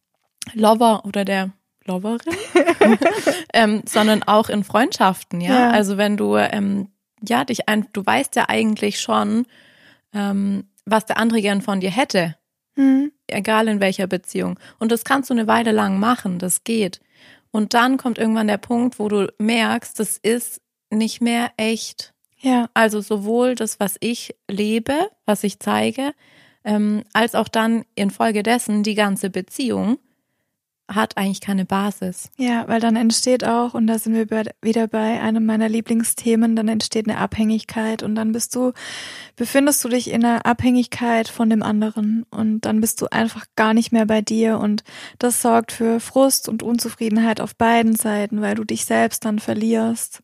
[0.54, 1.52] Lover oder der
[1.84, 2.20] Loverin,
[3.54, 5.52] ähm, sondern auch in Freundschaften, ja.
[5.52, 5.70] ja.
[5.70, 6.88] Also wenn du ähm,
[7.26, 9.46] ja dich ein, du weißt ja eigentlich schon,
[10.12, 12.36] ähm, was der andere gern von dir hätte,
[12.76, 13.12] mhm.
[13.26, 14.58] egal in welcher Beziehung.
[14.78, 17.00] Und das kannst du eine Weile lang machen, das geht.
[17.50, 22.14] Und dann kommt irgendwann der Punkt, wo du merkst, das ist nicht mehr echt.
[22.40, 22.68] Ja.
[22.74, 24.94] Also sowohl das, was ich lebe,
[25.26, 26.12] was ich zeige,
[26.64, 29.98] ähm, als auch dann infolgedessen die ganze Beziehung
[30.90, 32.30] hat eigentlich keine Basis.
[32.38, 36.68] Ja, weil dann entsteht auch, und da sind wir wieder bei einem meiner Lieblingsthemen, dann
[36.68, 38.72] entsteht eine Abhängigkeit und dann bist du,
[39.36, 43.74] befindest du dich in einer Abhängigkeit von dem anderen und dann bist du einfach gar
[43.74, 44.82] nicht mehr bei dir und
[45.18, 50.22] das sorgt für Frust und Unzufriedenheit auf beiden Seiten, weil du dich selbst dann verlierst.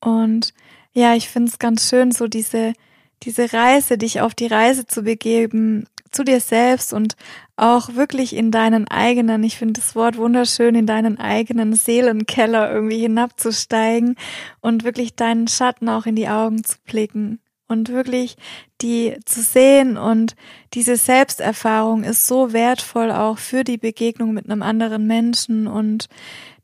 [0.00, 0.52] Und
[0.92, 2.74] ja, ich finde es ganz schön, so diese,
[3.22, 7.16] diese Reise, dich auf die Reise zu begeben, zu dir selbst und
[7.56, 12.98] auch wirklich in deinen eigenen, ich finde das Wort wunderschön, in deinen eigenen Seelenkeller irgendwie
[12.98, 14.16] hinabzusteigen
[14.60, 18.36] und wirklich deinen Schatten auch in die Augen zu blicken und wirklich
[18.82, 19.96] die zu sehen.
[19.96, 20.36] Und
[20.74, 26.08] diese Selbsterfahrung ist so wertvoll auch für die Begegnung mit einem anderen Menschen und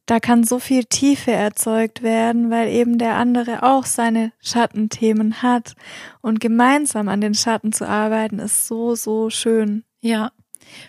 [0.09, 5.75] da kann so viel Tiefe erzeugt werden, weil eben der andere auch seine Schattenthemen hat.
[6.23, 9.85] Und gemeinsam an den Schatten zu arbeiten, ist so, so schön.
[10.01, 10.33] Ja.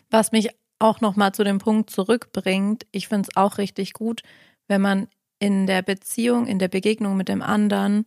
[0.10, 4.21] Was mich auch nochmal zu dem Punkt zurückbringt, ich finde es auch richtig gut,
[4.69, 8.05] wenn man in der Beziehung, in der Begegnung mit dem anderen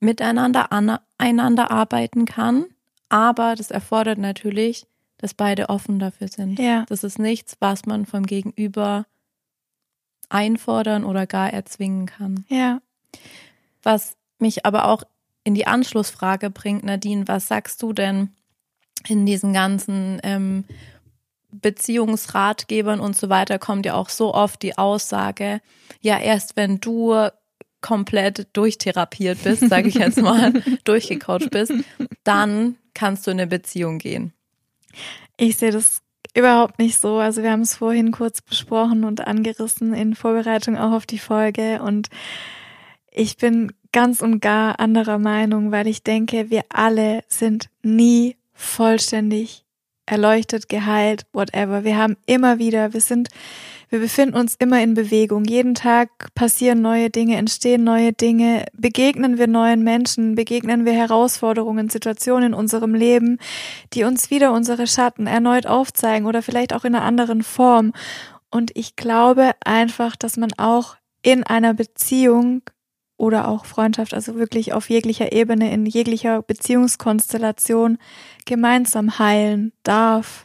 [0.00, 2.66] miteinander aneinander arbeiten kann.
[3.08, 6.58] Aber das erfordert natürlich, dass beide offen dafür sind.
[6.58, 6.84] Ja.
[6.88, 9.06] Das ist nichts, was man vom Gegenüber
[10.28, 12.44] einfordern oder gar erzwingen kann.
[12.48, 12.80] Ja.
[13.82, 15.04] Was mich aber auch
[15.44, 18.30] in die Anschlussfrage bringt, Nadine, was sagst du denn
[19.06, 20.64] in diesen ganzen ähm,
[21.52, 25.60] Beziehungsratgebern und so weiter kommt ja auch so oft die Aussage,
[26.00, 27.28] ja, erst wenn du
[27.80, 30.52] komplett durchtherapiert bist, sage ich jetzt mal,
[30.84, 31.72] durchgecoacht bist,
[32.24, 34.32] dann kannst du in eine Beziehung gehen.
[35.36, 36.02] Ich sehe das
[36.36, 37.16] überhaupt nicht so.
[37.16, 41.80] Also wir haben es vorhin kurz besprochen und angerissen in Vorbereitung auch auf die Folge
[41.82, 42.08] und
[43.10, 49.64] ich bin ganz und gar anderer Meinung, weil ich denke, wir alle sind nie vollständig
[50.04, 51.82] erleuchtet, geheilt, whatever.
[51.82, 53.28] Wir haben immer wieder, wir sind
[53.88, 55.44] wir befinden uns immer in Bewegung.
[55.44, 61.88] Jeden Tag passieren neue Dinge, entstehen neue Dinge, begegnen wir neuen Menschen, begegnen wir Herausforderungen,
[61.88, 63.38] Situationen in unserem Leben,
[63.92, 67.92] die uns wieder unsere Schatten erneut aufzeigen oder vielleicht auch in einer anderen Form.
[68.50, 72.62] Und ich glaube einfach, dass man auch in einer Beziehung
[73.16, 77.98] oder auch Freundschaft, also wirklich auf jeglicher Ebene, in jeglicher Beziehungskonstellation
[78.44, 80.44] gemeinsam heilen darf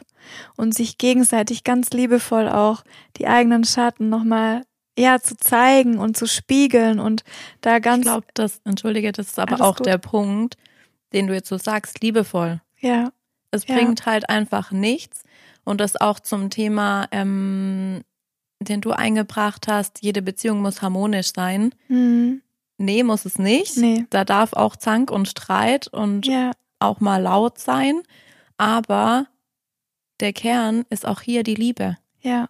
[0.56, 2.82] und sich gegenseitig ganz liebevoll auch
[3.16, 4.62] die eigenen Schatten nochmal
[4.98, 7.24] ja zu zeigen und zu spiegeln und
[7.60, 7.98] da ganz.
[7.98, 9.86] Ich glaube, das, entschuldige, das ist aber auch gut.
[9.86, 10.56] der Punkt,
[11.12, 12.60] den du jetzt so sagst, liebevoll.
[12.80, 13.12] Ja.
[13.50, 13.76] Es ja.
[13.76, 15.22] bringt halt einfach nichts.
[15.64, 18.02] Und das auch zum Thema, ähm,
[18.60, 21.74] den du eingebracht hast, jede Beziehung muss harmonisch sein.
[21.88, 22.42] Mhm.
[22.78, 23.76] Nee, muss es nicht.
[23.76, 24.06] Nee.
[24.10, 26.50] Da darf auch Zank und Streit und ja.
[26.80, 28.02] auch mal laut sein.
[28.56, 29.26] Aber
[30.22, 31.98] der Kern ist auch hier die Liebe.
[32.20, 32.48] Ja.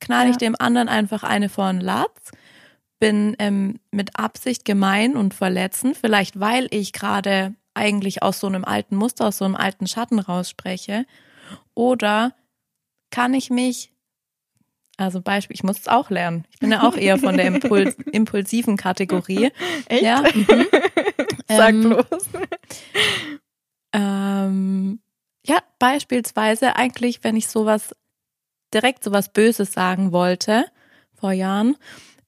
[0.00, 0.30] Knall ja.
[0.30, 2.30] ich dem anderen einfach eine vor den Latz,
[3.00, 8.64] bin ähm, mit Absicht gemein und verletzend, vielleicht weil ich gerade eigentlich aus so einem
[8.64, 11.06] alten Muster, aus so einem alten Schatten rausspreche.
[11.74, 12.34] Oder
[13.10, 13.92] kann ich mich,
[14.96, 16.44] also Beispiel, ich muss es auch lernen.
[16.50, 19.50] Ich bin ja auch eher von der Impuls, impulsiven Kategorie.
[19.86, 20.02] Echt?
[20.02, 20.22] Ja.
[20.22, 20.66] Mhm.
[21.48, 22.28] Sag ähm, bloß.
[23.92, 25.00] Ähm,
[25.46, 27.94] ja, beispielsweise eigentlich, wenn ich sowas
[28.72, 30.66] direkt sowas Böses sagen wollte
[31.14, 31.76] vor Jahren,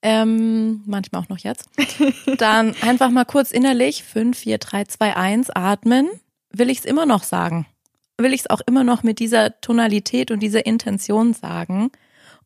[0.02, 1.68] ähm, manchmal auch noch jetzt,
[2.38, 6.08] dann einfach mal kurz innerlich 5, 4, 3, 2, 1 atmen.
[6.52, 7.66] Will ich es immer noch sagen?
[8.16, 11.90] Will ich es auch immer noch mit dieser Tonalität und dieser Intention sagen?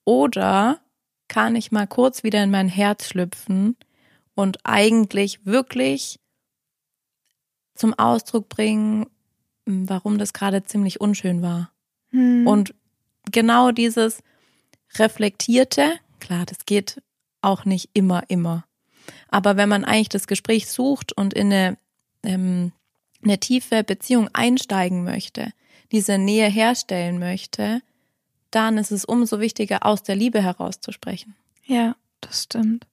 [0.05, 0.81] Oder
[1.29, 3.77] kann ich mal kurz wieder in mein Herz schlüpfen
[4.35, 6.19] und eigentlich wirklich
[7.75, 9.07] zum Ausdruck bringen,
[9.67, 11.71] warum das gerade ziemlich unschön war.
[12.11, 12.47] Hm.
[12.47, 12.75] Und
[13.31, 14.23] genau dieses
[14.97, 17.03] Reflektierte, klar, das geht
[17.41, 18.65] auch nicht immer, immer.
[19.29, 21.77] Aber wenn man eigentlich das Gespräch sucht und in eine,
[22.23, 22.73] ähm,
[23.23, 25.53] eine tiefe Beziehung einsteigen möchte,
[25.93, 27.83] diese Nähe herstellen möchte,
[28.51, 31.35] dann ist es umso wichtiger, aus der Liebe herauszusprechen.
[31.65, 32.87] Ja, das stimmt.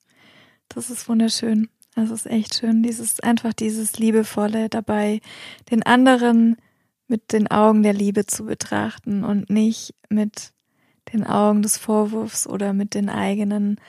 [0.70, 1.70] Das ist wunderschön.
[1.96, 2.84] Das ist echt schön.
[2.84, 5.20] Dieses, einfach dieses Liebevolle dabei,
[5.70, 6.58] den anderen
[7.08, 10.54] mit den Augen der Liebe zu betrachten und nicht mit
[11.14, 13.80] den Augen des Vorwurfs oder mit den eigenen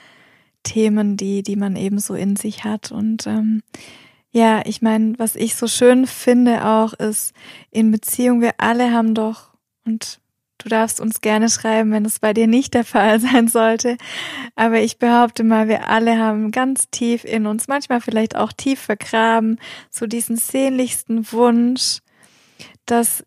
[0.63, 2.91] Themen, die, die man eben so in sich hat.
[2.91, 3.63] Und ähm,
[4.31, 7.33] ja, ich meine, was ich so schön finde auch, ist
[7.71, 9.53] in Beziehung, wir alle haben doch,
[9.85, 10.19] und
[10.63, 13.97] du darfst uns gerne schreiben, wenn es bei dir nicht der Fall sein sollte,
[14.55, 18.79] aber ich behaupte mal, wir alle haben ganz tief in uns, manchmal vielleicht auch tief
[18.79, 21.99] vergraben, so diesen sehnlichsten Wunsch,
[22.85, 23.23] dass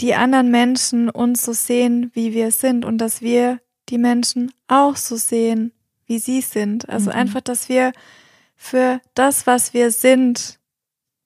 [0.00, 4.96] die anderen Menschen uns so sehen, wie wir sind und dass wir die Menschen auch
[4.96, 5.72] so sehen,
[6.06, 6.88] wie sie sind.
[6.88, 7.16] Also mhm.
[7.16, 7.92] einfach, dass wir
[8.54, 10.57] für das, was wir sind,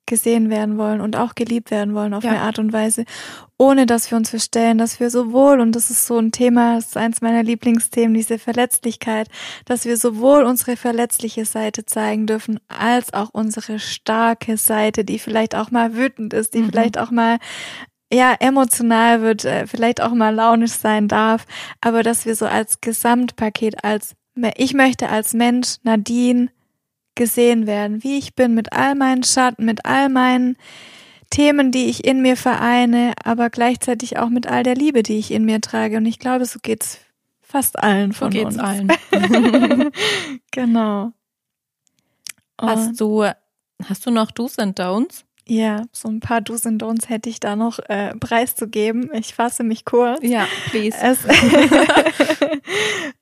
[0.07, 2.31] gesehen werden wollen und auch geliebt werden wollen auf ja.
[2.31, 3.05] eine Art und Weise,
[3.59, 6.89] ohne dass wir uns verstellen, dass wir sowohl, und das ist so ein Thema, das
[6.89, 9.29] ist eins meiner Lieblingsthemen, diese Verletzlichkeit,
[9.65, 15.55] dass wir sowohl unsere verletzliche Seite zeigen dürfen, als auch unsere starke Seite, die vielleicht
[15.55, 16.71] auch mal wütend ist, die mhm.
[16.71, 17.39] vielleicht auch mal
[18.13, 21.47] ja, emotional wird, äh, vielleicht auch mal launisch sein darf,
[21.81, 24.15] aber dass wir so als Gesamtpaket, als
[24.57, 26.51] ich möchte als Mensch Nadine
[27.15, 30.57] gesehen werden, wie ich bin, mit all meinen Schatten, mit all meinen
[31.31, 35.31] Themen, die ich in mir vereine, aber gleichzeitig auch mit all der Liebe, die ich
[35.31, 35.97] in mir trage.
[35.97, 36.99] Und ich glaube, so geht's
[37.41, 38.63] fast allen von so geht's uns.
[38.63, 38.93] allen.
[40.51, 41.13] genau.
[42.61, 43.25] Hast du,
[43.83, 45.25] hast du noch Do's and Don'ts?
[45.49, 49.11] Ja, so ein paar Do's and Don'ts hätte ich da noch äh, preiszugeben.
[49.13, 50.21] Ich fasse mich kurz.
[50.23, 50.97] Ja, please.
[51.01, 51.19] Es,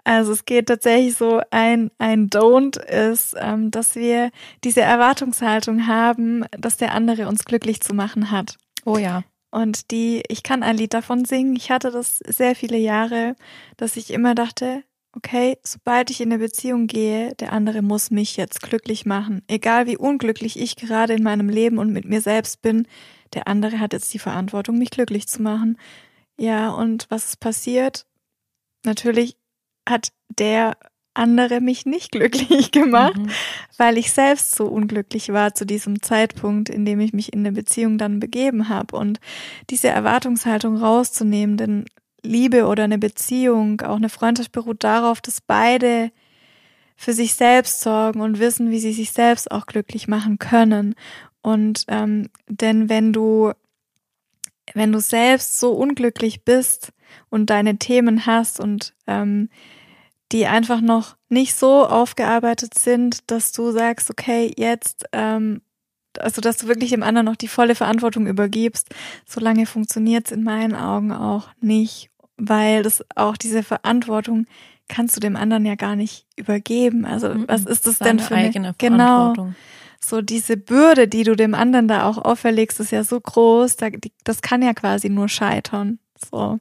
[0.04, 4.30] also es geht tatsächlich so, ein, ein Don't ist, ähm, dass wir
[4.64, 8.58] diese Erwartungshaltung haben, dass der andere uns glücklich zu machen hat.
[8.84, 9.22] Oh ja.
[9.50, 11.56] Und die, ich kann ein Lied davon singen.
[11.56, 13.34] Ich hatte das sehr viele Jahre,
[13.76, 14.84] dass ich immer dachte,
[15.16, 19.42] okay, sobald ich in eine Beziehung gehe, der andere muss mich jetzt glücklich machen.
[19.48, 22.86] Egal wie unglücklich ich gerade in meinem Leben und mit mir selbst bin,
[23.34, 25.78] der andere hat jetzt die Verantwortung, mich glücklich zu machen.
[26.38, 28.06] Ja, und was ist passiert?
[28.84, 29.36] Natürlich
[29.88, 30.76] hat der
[31.14, 33.30] andere mich nicht glücklich gemacht, mhm.
[33.76, 37.52] weil ich selbst so unglücklich war zu diesem Zeitpunkt, in dem ich mich in eine
[37.52, 38.96] Beziehung dann begeben habe.
[38.96, 39.20] Und
[39.70, 41.84] diese Erwartungshaltung rauszunehmen, denn
[42.22, 46.10] Liebe oder eine Beziehung, auch eine Freundschaft beruht darauf, dass beide
[46.96, 50.94] für sich selbst sorgen und wissen, wie sie sich selbst auch glücklich machen können.
[51.42, 53.52] Und ähm, denn wenn du
[54.74, 56.92] wenn du selbst so unglücklich bist
[57.28, 59.48] und deine Themen hast und ähm,
[60.30, 65.62] die einfach noch nicht so aufgearbeitet sind, dass du sagst, okay, jetzt ähm,
[66.18, 68.88] also dass du wirklich dem anderen noch die volle Verantwortung übergibst,
[69.26, 72.09] solange funktioniert es in meinen Augen auch nicht,
[72.40, 74.46] weil das auch diese Verantwortung
[74.88, 77.04] kannst du dem anderen ja gar nicht übergeben.
[77.04, 77.44] Also mhm.
[77.46, 79.34] was ist das denn für eine eigene genau,
[80.02, 83.90] so diese Bürde, die du dem anderen da auch auferlegst, ist ja so groß, da,
[83.90, 85.98] die, das kann ja quasi nur scheitern.
[86.30, 86.58] So.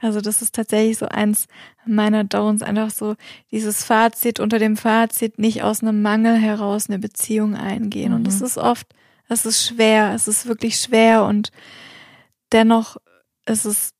[0.00, 1.46] Also das ist tatsächlich so eins
[1.84, 3.16] meiner Downs, einfach so
[3.50, 8.10] dieses Fazit unter dem Fazit, nicht aus einem Mangel heraus eine Beziehung eingehen.
[8.10, 8.16] Mhm.
[8.16, 8.86] Und das ist oft,
[9.28, 11.50] es ist schwer, es ist wirklich schwer und
[12.52, 12.96] dennoch
[13.46, 13.92] ist es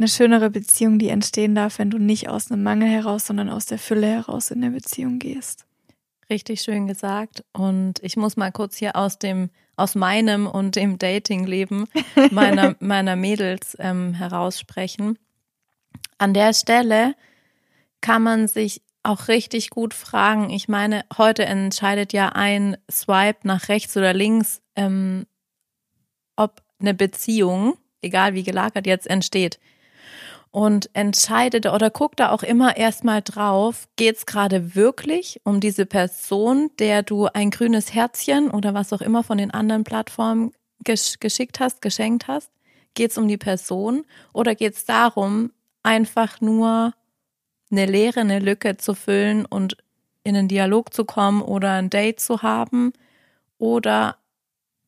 [0.00, 3.66] eine schönere Beziehung, die entstehen darf, wenn du nicht aus einem Mangel heraus, sondern aus
[3.66, 5.66] der Fülle heraus in der Beziehung gehst.
[6.30, 7.44] Richtig schön gesagt.
[7.52, 11.86] Und ich muss mal kurz hier aus dem, aus meinem und dem Datingleben
[12.30, 15.18] meiner, meiner Mädels ähm, heraussprechen.
[16.16, 17.14] An der Stelle
[18.00, 20.48] kann man sich auch richtig gut fragen.
[20.48, 25.26] Ich meine, heute entscheidet ja ein Swipe nach rechts oder links, ähm,
[26.36, 29.58] ob eine Beziehung, egal wie gelagert jetzt entsteht
[30.50, 35.86] und entscheidet oder guckt da auch immer erstmal drauf, geht es gerade wirklich um diese
[35.86, 40.52] Person, der du ein grünes Herzchen oder was auch immer von den anderen Plattformen
[40.84, 42.50] gesch geschickt hast, geschenkt hast?
[42.94, 45.52] Geht es um die Person oder geht es darum,
[45.84, 46.94] einfach nur
[47.70, 49.76] eine Leere, eine Lücke zu füllen und
[50.24, 52.92] in einen Dialog zu kommen oder ein Date zu haben?
[53.58, 54.16] Oder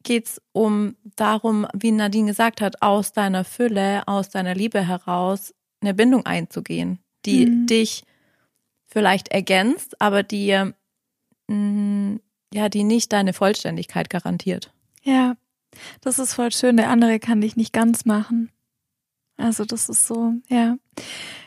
[0.02, 5.54] geht es um darum, wie Nadine gesagt hat, aus deiner Fülle, aus deiner Liebe heraus
[5.80, 7.66] eine Bindung einzugehen, die mhm.
[7.66, 8.04] dich
[8.86, 10.72] vielleicht ergänzt, aber die
[11.48, 12.20] mh, mm,
[12.52, 14.72] ja, die nicht deine Vollständigkeit garantiert.
[15.02, 15.36] Ja,
[16.02, 16.76] das ist voll schön.
[16.76, 18.50] Der andere kann dich nicht ganz machen.
[19.36, 20.76] Also das ist so, ja.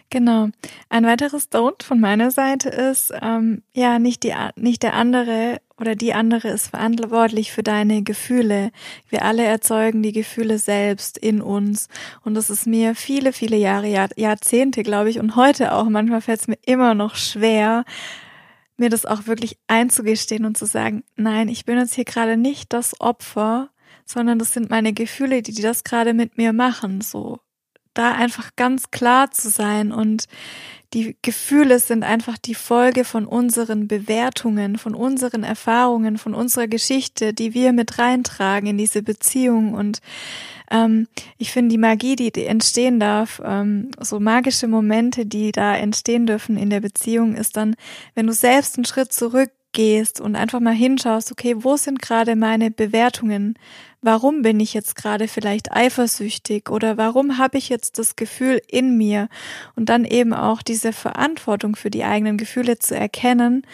[0.09, 0.49] Genau.
[0.89, 5.95] Ein weiteres Don't von meiner Seite ist, ähm, ja, nicht die, nicht der andere oder
[5.95, 8.71] die andere ist verantwortlich für deine Gefühle.
[9.09, 11.89] Wir alle erzeugen die Gefühle selbst in uns.
[12.23, 15.89] Und das ist mir viele, viele Jahre, Jahr, Jahrzehnte, glaube ich, und heute auch.
[15.89, 17.83] Manchmal fällt es mir immer noch schwer,
[18.77, 22.71] mir das auch wirklich einzugestehen und zu sagen, nein, ich bin jetzt hier gerade nicht
[22.71, 23.69] das Opfer,
[24.05, 27.39] sondern das sind meine Gefühle, die, die das gerade mit mir machen, so
[27.93, 30.25] da einfach ganz klar zu sein und
[30.95, 37.33] die Gefühle sind einfach die Folge von unseren Bewertungen, von unseren Erfahrungen, von unserer Geschichte,
[37.33, 39.73] die wir mit reintragen in diese Beziehung.
[39.73, 39.99] Und
[40.71, 46.27] ähm, ich finde die Magie, die, entstehen darf, ähm, so magische Momente, die da entstehen
[46.27, 47.75] dürfen in der Beziehung, ist dann,
[48.13, 52.37] wenn du selbst einen Schritt zurück gehst und einfach mal hinschaust, okay, wo sind gerade
[52.37, 53.59] meine Bewertungen?
[54.05, 58.97] Warum bin ich jetzt gerade vielleicht eifersüchtig oder warum habe ich jetzt das Gefühl in
[58.97, 59.29] mir?
[59.75, 63.65] Und dann eben auch diese Verantwortung für die eigenen Gefühle zu erkennen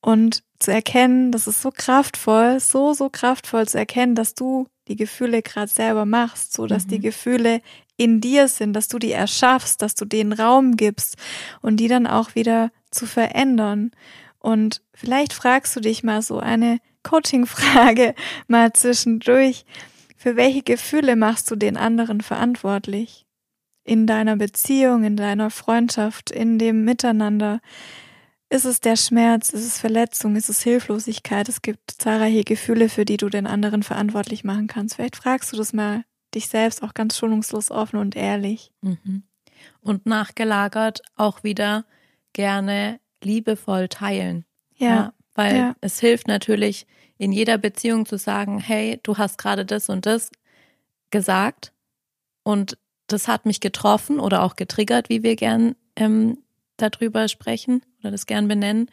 [0.00, 4.94] und zu erkennen, das ist so kraftvoll, so, so kraftvoll zu erkennen, dass du die
[4.94, 6.90] Gefühle gerade selber machst, so dass mhm.
[6.90, 7.60] die Gefühle
[7.96, 11.16] in dir sind, dass du die erschaffst, dass du denen Raum gibst
[11.62, 13.90] und die dann auch wieder zu verändern.
[14.38, 18.14] Und vielleicht fragst du dich mal so eine Coaching-Frage
[18.48, 19.64] mal zwischendurch.
[20.16, 23.26] Für welche Gefühle machst du den anderen verantwortlich?
[23.84, 27.60] In deiner Beziehung, in deiner Freundschaft, in dem Miteinander?
[28.50, 29.50] Ist es der Schmerz?
[29.50, 30.36] Ist es Verletzung?
[30.36, 31.48] Ist es Hilflosigkeit?
[31.48, 34.96] Es gibt zahlreiche Gefühle, für die du den anderen verantwortlich machen kannst.
[34.96, 38.72] Vielleicht fragst du das mal dich selbst auch ganz schonungslos offen und ehrlich.
[38.82, 39.22] Mhm.
[39.80, 41.84] Und nachgelagert auch wieder
[42.32, 44.44] gerne liebevoll teilen.
[44.76, 44.88] Ja.
[44.88, 45.76] ja weil ja.
[45.80, 46.86] es hilft natürlich
[47.18, 50.30] in jeder Beziehung zu sagen, hey, du hast gerade das und das
[51.10, 51.72] gesagt
[52.42, 56.38] und das hat mich getroffen oder auch getriggert, wie wir gern ähm,
[56.76, 58.90] darüber sprechen oder das gern benennen.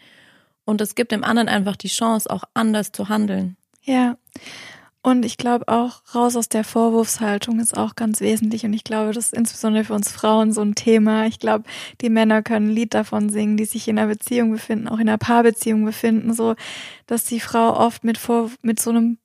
[0.66, 3.56] Und es gibt dem anderen einfach die Chance, auch anders zu handeln.
[3.84, 4.18] Ja.
[5.08, 8.66] Und ich glaube auch, raus aus der Vorwurfshaltung ist auch ganz wesentlich.
[8.66, 11.28] Und ich glaube, das ist insbesondere für uns Frauen so ein Thema.
[11.28, 11.64] Ich glaube,
[12.02, 15.08] die Männer können ein Lied davon singen, die sich in einer Beziehung befinden, auch in
[15.08, 16.56] einer Paarbeziehung befinden, so,
[17.06, 19.18] dass die Frau oft mit, Vor mit so einem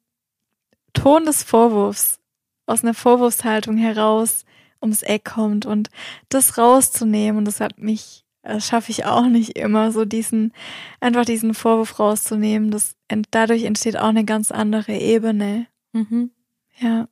[0.92, 2.20] Ton des Vorwurfs,
[2.66, 4.44] aus einer Vorwurfshaltung heraus
[4.80, 5.90] ums Eck kommt und
[6.28, 7.38] das rauszunehmen.
[7.38, 10.52] Und das hat mich, das schaffe ich auch nicht immer, so diesen,
[11.00, 12.70] einfach diesen Vorwurf rauszunehmen.
[12.70, 12.94] Das,
[13.32, 15.66] dadurch entsteht auch eine ganz andere Ebene.
[15.92, 16.30] Mhm.
[16.78, 17.08] Ja.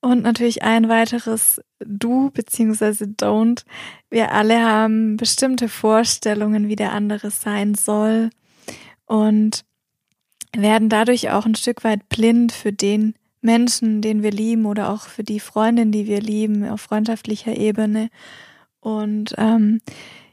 [0.00, 3.64] Und natürlich ein weiteres Du beziehungsweise Don't.
[4.08, 8.30] Wir alle haben bestimmte Vorstellungen, wie der andere sein soll
[9.04, 9.64] und
[10.56, 15.02] werden dadurch auch ein Stück weit blind für den Menschen, den wir lieben oder auch
[15.02, 18.08] für die Freundin, die wir lieben, auf freundschaftlicher Ebene.
[18.80, 19.80] Und ähm,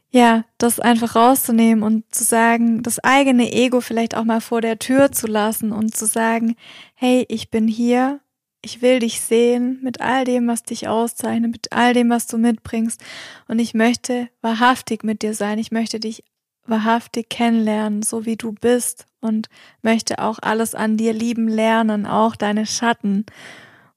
[0.10, 4.80] ja, das einfach rauszunehmen und zu sagen, das eigene Ego vielleicht auch mal vor der
[4.80, 6.56] Tür zu lassen und zu sagen,
[6.96, 8.22] hey, ich bin hier,
[8.62, 12.38] ich will dich sehen mit all dem, was dich auszeichnet, mit all dem, was du
[12.38, 13.04] mitbringst.
[13.48, 16.24] Und ich möchte wahrhaftig mit dir sein, ich möchte dich
[16.66, 19.06] wahrhaftig kennenlernen, so wie du bist.
[19.20, 19.50] Und
[19.82, 23.26] möchte auch alles an dir lieben lernen, auch deine Schatten.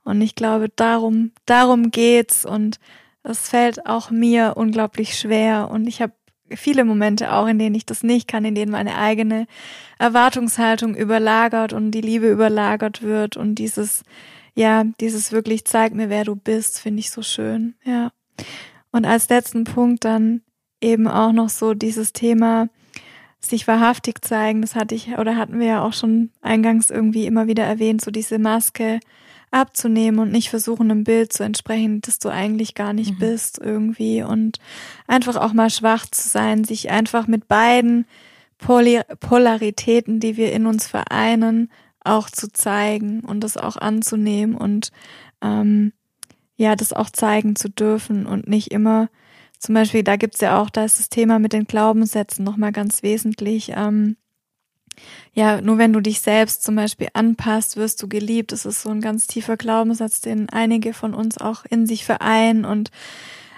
[0.02, 2.44] Und ich glaube, darum, darum geht's.
[2.44, 2.80] Und
[3.22, 6.12] das fällt auch mir unglaublich schwer und ich habe
[6.56, 9.46] viele Momente auch, in denen ich das nicht kann, in denen meine eigene
[9.98, 14.02] Erwartungshaltung überlagert und die Liebe überlagert wird und dieses,
[14.54, 18.10] ja, dieses wirklich zeig mir, wer du bist, finde ich so schön, ja.
[18.90, 20.42] Und als letzten Punkt dann
[20.80, 22.68] eben auch noch so dieses Thema,
[23.38, 27.46] sich wahrhaftig zeigen, das hatte ich oder hatten wir ja auch schon eingangs irgendwie immer
[27.46, 29.00] wieder erwähnt, so diese Maske
[29.50, 33.18] abzunehmen und nicht versuchen, einem Bild zu entsprechen, das du eigentlich gar nicht mhm.
[33.18, 34.58] bist irgendwie und
[35.06, 38.06] einfach auch mal schwach zu sein, sich einfach mit beiden
[38.58, 41.70] Polar Polaritäten, die wir in uns vereinen,
[42.04, 44.92] auch zu zeigen und das auch anzunehmen und
[45.42, 45.92] ähm,
[46.56, 49.08] ja, das auch zeigen zu dürfen und nicht immer
[49.60, 53.02] zum Beispiel, da gibt's ja auch, da ist das Thema mit den Glaubenssätzen nochmal ganz
[53.02, 53.72] wesentlich.
[53.76, 54.16] Ähm,
[55.40, 58.52] ja, nur wenn du dich selbst zum Beispiel anpasst, wirst du geliebt.
[58.52, 62.66] Das ist so ein ganz tiefer Glaubenssatz, den einige von uns auch in sich vereinen
[62.66, 62.90] und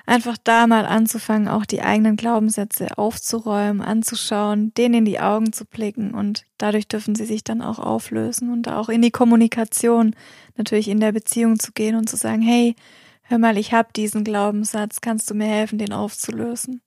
[0.07, 5.65] einfach da mal anzufangen, auch die eigenen Glaubenssätze aufzuräumen, anzuschauen, denen in die Augen zu
[5.65, 10.15] blicken und dadurch dürfen sie sich dann auch auflösen und auch in die Kommunikation
[10.57, 12.77] natürlich in der Beziehung zu gehen und zu sagen, hey,
[13.23, 16.81] hör mal, ich habe diesen Glaubenssatz, kannst du mir helfen, den aufzulösen?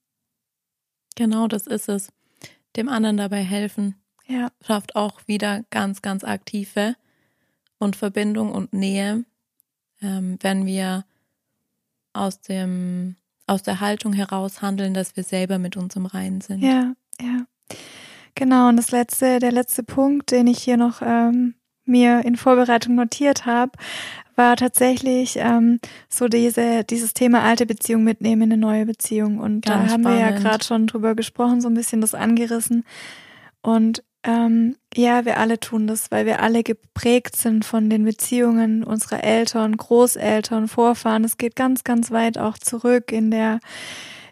[1.17, 2.13] Genau, das ist es.
[2.77, 3.95] Dem anderen dabei helfen.
[4.27, 4.49] Ja.
[4.65, 6.95] Schafft auch wieder ganz, ganz aktive
[7.77, 9.25] und Verbindung und Nähe,
[10.01, 11.05] ähm, wenn wir
[12.13, 13.15] aus dem,
[13.47, 16.61] aus der Haltung heraus handeln, dass wir selber mit uns im Reinen sind.
[16.61, 17.45] Ja, ja.
[18.35, 21.55] Genau, und das letzte, der letzte Punkt, den ich hier noch ähm,
[21.85, 23.71] mir in Vorbereitung notiert habe,
[24.35, 29.65] war tatsächlich ähm, so diese dieses Thema alte Beziehung mitnehmen in eine neue Beziehung und
[29.65, 30.19] Ganz da haben spannend.
[30.19, 32.83] wir ja gerade schon drüber gesprochen, so ein bisschen das angerissen
[33.61, 38.83] und ähm, ja, wir alle tun das, weil wir alle geprägt sind von den Beziehungen
[38.83, 41.23] unserer Eltern, Großeltern, Vorfahren.
[41.23, 43.59] Es geht ganz, ganz weit auch zurück in der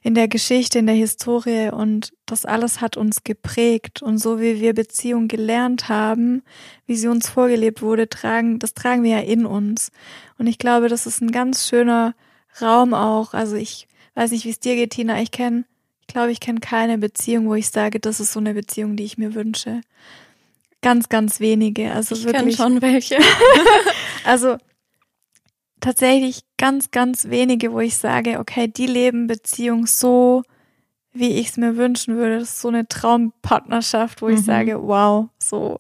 [0.06, 4.60] in der Geschichte, in der Historie und das alles hat uns geprägt und so wie
[4.60, 6.44] wir Beziehung gelernt haben,
[6.86, 9.92] wie sie uns vorgelebt wurde, tragen, das tragen wir ja in uns.
[10.38, 12.16] Und ich glaube, das ist ein ganz schöner
[12.62, 13.34] Raum auch.
[13.34, 15.22] Also ich weiß nicht, wie es dir geht, Tina.
[15.22, 15.64] Ich kenne,
[16.14, 19.18] glaube, ich kenne keine Beziehung, wo ich sage, das ist so eine Beziehung, die ich
[19.18, 19.82] mir wünsche.
[20.82, 21.92] Ganz, ganz wenige.
[21.92, 22.50] Also ich wirklich.
[22.50, 23.18] Ich schon welche.
[24.26, 24.58] also
[25.82, 30.44] tatsächlich ganz, ganz wenige, wo ich sage, okay, die leben Beziehung so,
[31.12, 32.40] wie ich es mir wünschen würde.
[32.40, 34.34] Das ist so eine Traumpartnerschaft, wo mhm.
[34.36, 35.80] ich sage, wow, so,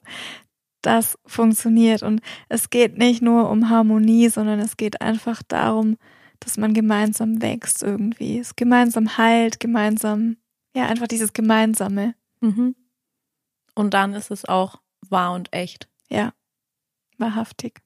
[0.81, 2.03] das funktioniert.
[2.03, 5.97] Und es geht nicht nur um Harmonie, sondern es geht einfach darum,
[6.43, 8.39] dass man gemeinsam wächst irgendwie.
[8.39, 10.37] Es gemeinsam heilt, gemeinsam,
[10.75, 12.15] ja, einfach dieses Gemeinsame.
[12.41, 12.75] Mhm.
[13.75, 15.87] Und dann ist es auch wahr und echt.
[16.09, 16.33] Ja,
[17.17, 17.81] wahrhaftig.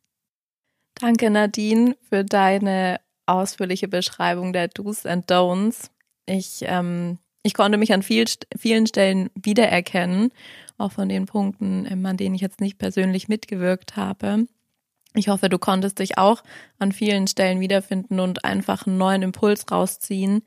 [0.95, 5.91] Danke, Nadine, für deine ausführliche Beschreibung der Do's and Don'ts.
[6.25, 8.25] Ich, ähm, ich konnte mich an viel,
[8.57, 10.31] vielen Stellen wiedererkennen,
[10.77, 14.47] auch von den Punkten, an denen ich jetzt nicht persönlich mitgewirkt habe.
[15.17, 16.43] Ich hoffe, du konntest dich auch
[16.77, 20.43] an vielen Stellen wiederfinden und einfach einen neuen Impuls rausziehen,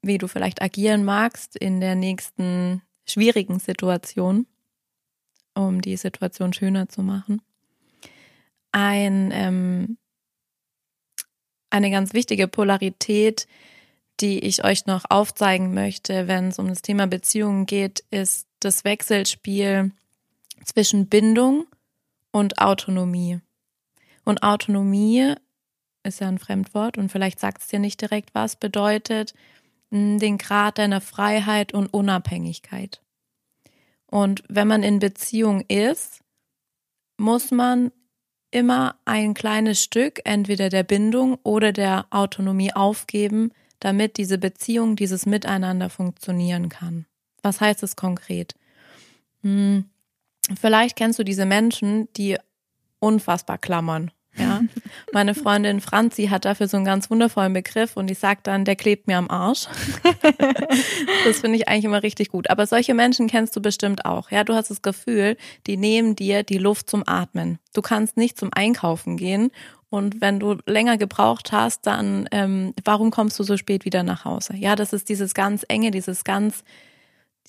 [0.00, 4.46] wie du vielleicht agieren magst in der nächsten schwierigen Situation,
[5.54, 7.42] um die Situation schöner zu machen.
[8.72, 9.98] Ein, ähm,
[11.68, 13.46] eine ganz wichtige Polarität,
[14.20, 18.84] die ich euch noch aufzeigen möchte, wenn es um das Thema Beziehungen geht, ist das
[18.84, 19.92] Wechselspiel
[20.64, 21.66] zwischen Bindung
[22.32, 23.40] und Autonomie.
[24.24, 25.34] Und Autonomie
[26.02, 29.34] ist ja ein Fremdwort und vielleicht sagt es dir nicht direkt, was bedeutet
[29.90, 33.00] hm, den Grad deiner Freiheit und Unabhängigkeit.
[34.06, 36.22] Und wenn man in Beziehung ist,
[37.18, 37.92] muss man
[38.50, 45.26] immer ein kleines Stück entweder der Bindung oder der Autonomie aufgeben, damit diese Beziehung, dieses
[45.26, 47.06] Miteinander funktionieren kann.
[47.42, 48.54] Was heißt es konkret?
[49.42, 49.86] Hm,
[50.58, 52.36] vielleicht kennst du diese Menschen, die
[52.98, 54.10] unfassbar klammern.
[54.36, 54.62] Ja,
[55.12, 58.76] meine Freundin Franzi hat dafür so einen ganz wundervollen Begriff und die sagt dann, der
[58.76, 59.66] klebt mir am Arsch.
[61.26, 62.48] das finde ich eigentlich immer richtig gut.
[62.48, 64.30] Aber solche Menschen kennst du bestimmt auch.
[64.30, 65.36] Ja, du hast das Gefühl,
[65.66, 67.58] die nehmen dir die Luft zum Atmen.
[67.74, 69.50] Du kannst nicht zum Einkaufen gehen
[69.90, 74.24] und wenn du länger gebraucht hast, dann ähm, warum kommst du so spät wieder nach
[74.24, 74.56] Hause?
[74.56, 76.64] Ja, das ist dieses ganz enge, dieses ganz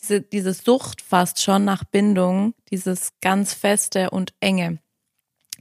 [0.04, 4.80] diese, diese Sucht fast schon nach Bindung, dieses ganz feste und enge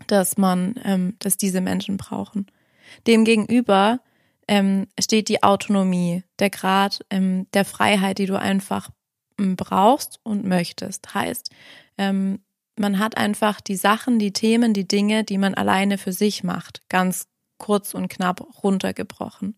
[0.07, 2.47] dass man, ähm, dass diese Menschen brauchen.
[3.07, 4.01] Demgegenüber
[4.49, 8.91] ähm, steht die Autonomie, der Grad ähm, der Freiheit, die du einfach
[9.39, 11.15] ähm, brauchst und möchtest.
[11.15, 11.51] Heißt,
[11.99, 12.41] ähm,
[12.77, 16.89] man hat einfach die Sachen, die Themen, die Dinge, die man alleine für sich macht,
[16.89, 17.29] ganz
[17.59, 19.57] kurz und knapp runtergebrochen.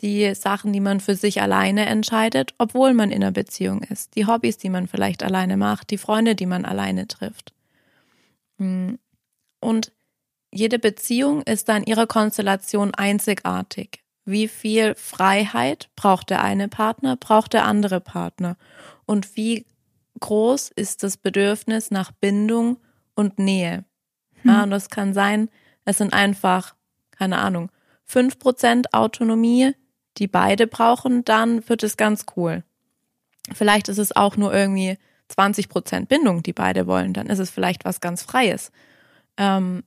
[0.00, 4.26] Die Sachen, die man für sich alleine entscheidet, obwohl man in einer Beziehung ist, die
[4.26, 7.54] Hobbys, die man vielleicht alleine macht, die Freunde, die man alleine trifft.
[8.58, 8.98] Hm.
[9.60, 9.92] Und
[10.52, 14.04] jede Beziehung ist dann ihrer Konstellation einzigartig.
[14.24, 18.56] Wie viel Freiheit braucht der eine Partner, braucht der andere Partner?
[19.06, 19.66] Und wie
[20.20, 22.78] groß ist das Bedürfnis nach Bindung
[23.14, 23.84] und Nähe?
[24.42, 24.50] Hm.
[24.50, 25.48] Ja, und das kann sein,
[25.84, 26.74] es sind einfach,
[27.10, 27.70] keine Ahnung,
[28.04, 29.74] fünf Prozent Autonomie,
[30.18, 32.62] die beide brauchen, dann wird es ganz cool.
[33.52, 34.96] Vielleicht ist es auch nur irgendwie
[35.28, 38.72] 20 Prozent Bindung, die beide wollen, dann ist es vielleicht was ganz Freies.
[39.36, 39.82] Ähm,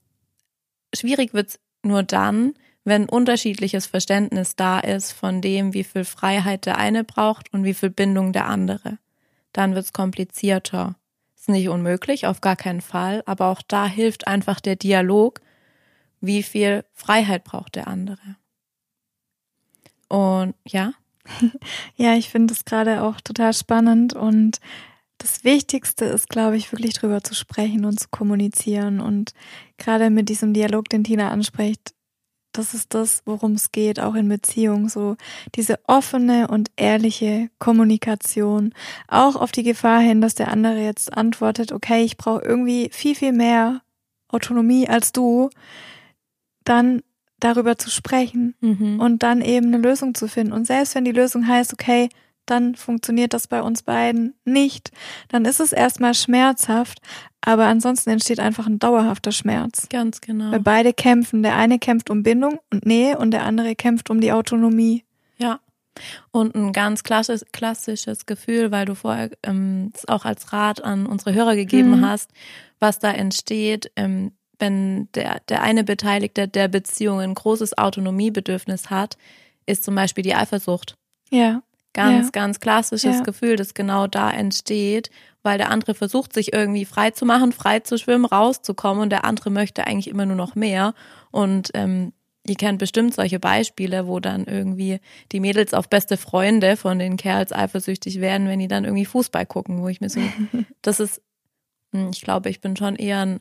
[0.93, 2.53] schwierig wird's nur dann,
[2.83, 7.73] wenn unterschiedliches Verständnis da ist von dem, wie viel Freiheit der eine braucht und wie
[7.73, 8.97] viel Bindung der andere.
[9.51, 10.95] Dann wird's komplizierter.
[11.35, 15.41] Ist nicht unmöglich, auf gar keinen Fall, aber auch da hilft einfach der Dialog,
[16.21, 18.37] wie viel Freiheit braucht der andere.
[20.07, 20.93] Und ja.
[21.95, 24.59] Ja, ich finde es gerade auch total spannend und
[25.17, 29.33] das Wichtigste ist, glaube ich, wirklich drüber zu sprechen und zu kommunizieren und
[29.77, 31.93] gerade mit diesem Dialog, den Tina anspricht,
[32.57, 35.15] das ist das, worum es geht, auch in Beziehungen, so
[35.55, 38.73] diese offene und ehrliche Kommunikation,
[39.07, 43.15] auch auf die Gefahr hin, dass der andere jetzt antwortet, okay, ich brauche irgendwie viel,
[43.15, 43.81] viel mehr
[44.29, 45.49] Autonomie als du,
[46.63, 47.01] dann
[47.39, 48.99] darüber zu sprechen mhm.
[48.99, 50.53] und dann eben eine Lösung zu finden.
[50.53, 52.09] Und selbst wenn die Lösung heißt, okay,
[52.45, 54.91] dann funktioniert das bei uns beiden nicht,
[55.27, 56.99] dann ist es erstmal schmerzhaft,
[57.41, 59.87] aber ansonsten entsteht einfach ein dauerhafter Schmerz.
[59.89, 60.51] Ganz genau.
[60.51, 61.43] Weil beide kämpfen.
[61.43, 65.03] Der eine kämpft um Bindung und Nähe und der andere kämpft um die Autonomie.
[65.37, 65.59] Ja.
[66.31, 71.33] Und ein ganz klassisch, klassisches Gefühl, weil du vorher ähm, auch als Rat an unsere
[71.33, 72.05] Hörer gegeben mhm.
[72.05, 72.31] hast,
[72.79, 79.17] was da entsteht, ähm, wenn der, der eine Beteiligte der Beziehung ein großes Autonomiebedürfnis hat,
[79.65, 80.97] ist zum Beispiel die Eifersucht.
[81.29, 81.61] Ja.
[81.93, 82.31] Ganz, ja.
[82.31, 83.23] ganz klassisches ja.
[83.23, 85.09] Gefühl, das genau da entsteht,
[85.41, 89.25] weil der andere versucht, sich irgendwie frei zu machen, frei zu schwimmen, rauszukommen und der
[89.25, 90.93] andere möchte eigentlich immer nur noch mehr.
[91.31, 92.13] Und ähm,
[92.45, 94.99] ihr kennt bestimmt solche Beispiele, wo dann irgendwie
[95.31, 99.45] die Mädels auf beste Freunde von den Kerls eifersüchtig werden, wenn die dann irgendwie Fußball
[99.45, 100.21] gucken, wo ich mir so,
[100.81, 101.21] das ist,
[101.93, 103.39] hm, ich glaube, ich bin schon eher ein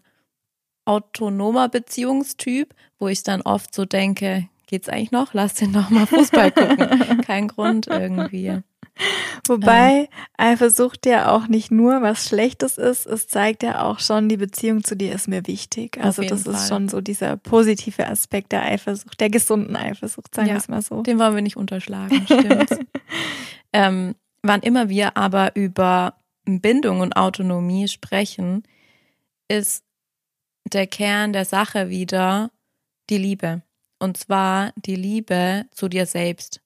[0.87, 5.34] autonomer Beziehungstyp, wo ich dann oft so denke, geht's eigentlich noch?
[5.34, 7.20] Lass den doch mal Fußball gucken.
[7.26, 8.62] Kein Grund irgendwie.
[9.47, 10.09] Wobei
[10.39, 14.84] Eifersucht ja auch nicht nur was Schlechtes ist, es zeigt ja auch schon, die Beziehung
[14.84, 15.99] zu dir ist mir wichtig.
[16.03, 16.55] Also das Fall.
[16.55, 20.68] ist schon so dieser positive Aspekt der Eifersucht, der gesunden Eifersucht, sagen ja, wir es
[20.68, 21.03] mal so.
[21.03, 22.70] Den wollen wir nicht unterschlagen, stimmt.
[23.72, 26.14] ähm, wann immer wir aber über
[26.47, 28.62] Bindung und Autonomie sprechen,
[29.49, 29.84] ist
[30.73, 32.51] der Kern der Sache wieder
[33.09, 33.62] die Liebe.
[33.99, 36.61] Und zwar die Liebe zu dir selbst.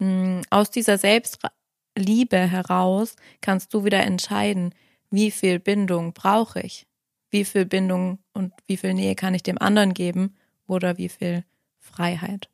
[0.00, 4.74] Hm, aus dieser Selbstliebe heraus kannst du wieder entscheiden,
[5.10, 6.86] wie viel Bindung brauche ich,
[7.30, 10.34] wie viel Bindung und wie viel Nähe kann ich dem anderen geben
[10.66, 11.44] oder wie viel
[11.78, 12.48] Freiheit.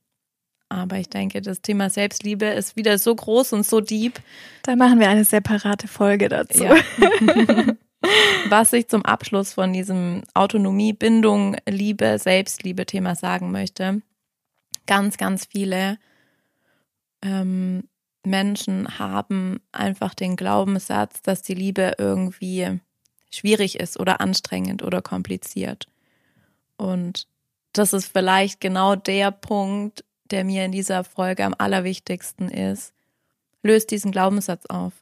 [0.69, 4.21] Aber ich denke, das Thema Selbstliebe ist wieder so groß und so deep.
[4.63, 6.65] Da machen wir eine separate Folge dazu.
[6.65, 6.77] Ja.
[8.49, 14.03] Was ich zum Abschluss von diesem Autonomie, Bindung, Liebe, Selbstliebe-Thema sagen möchte,
[14.87, 15.99] ganz, ganz viele
[17.23, 17.85] ähm,
[18.25, 22.81] Menschen haben einfach den Glaubenssatz, dass die Liebe irgendwie
[23.31, 25.87] schwierig ist oder anstrengend oder kompliziert.
[26.77, 27.27] Und
[27.73, 32.93] das ist vielleicht genau der Punkt, der mir in dieser Folge am allerwichtigsten ist.
[33.63, 34.93] Löst diesen Glaubenssatz auf.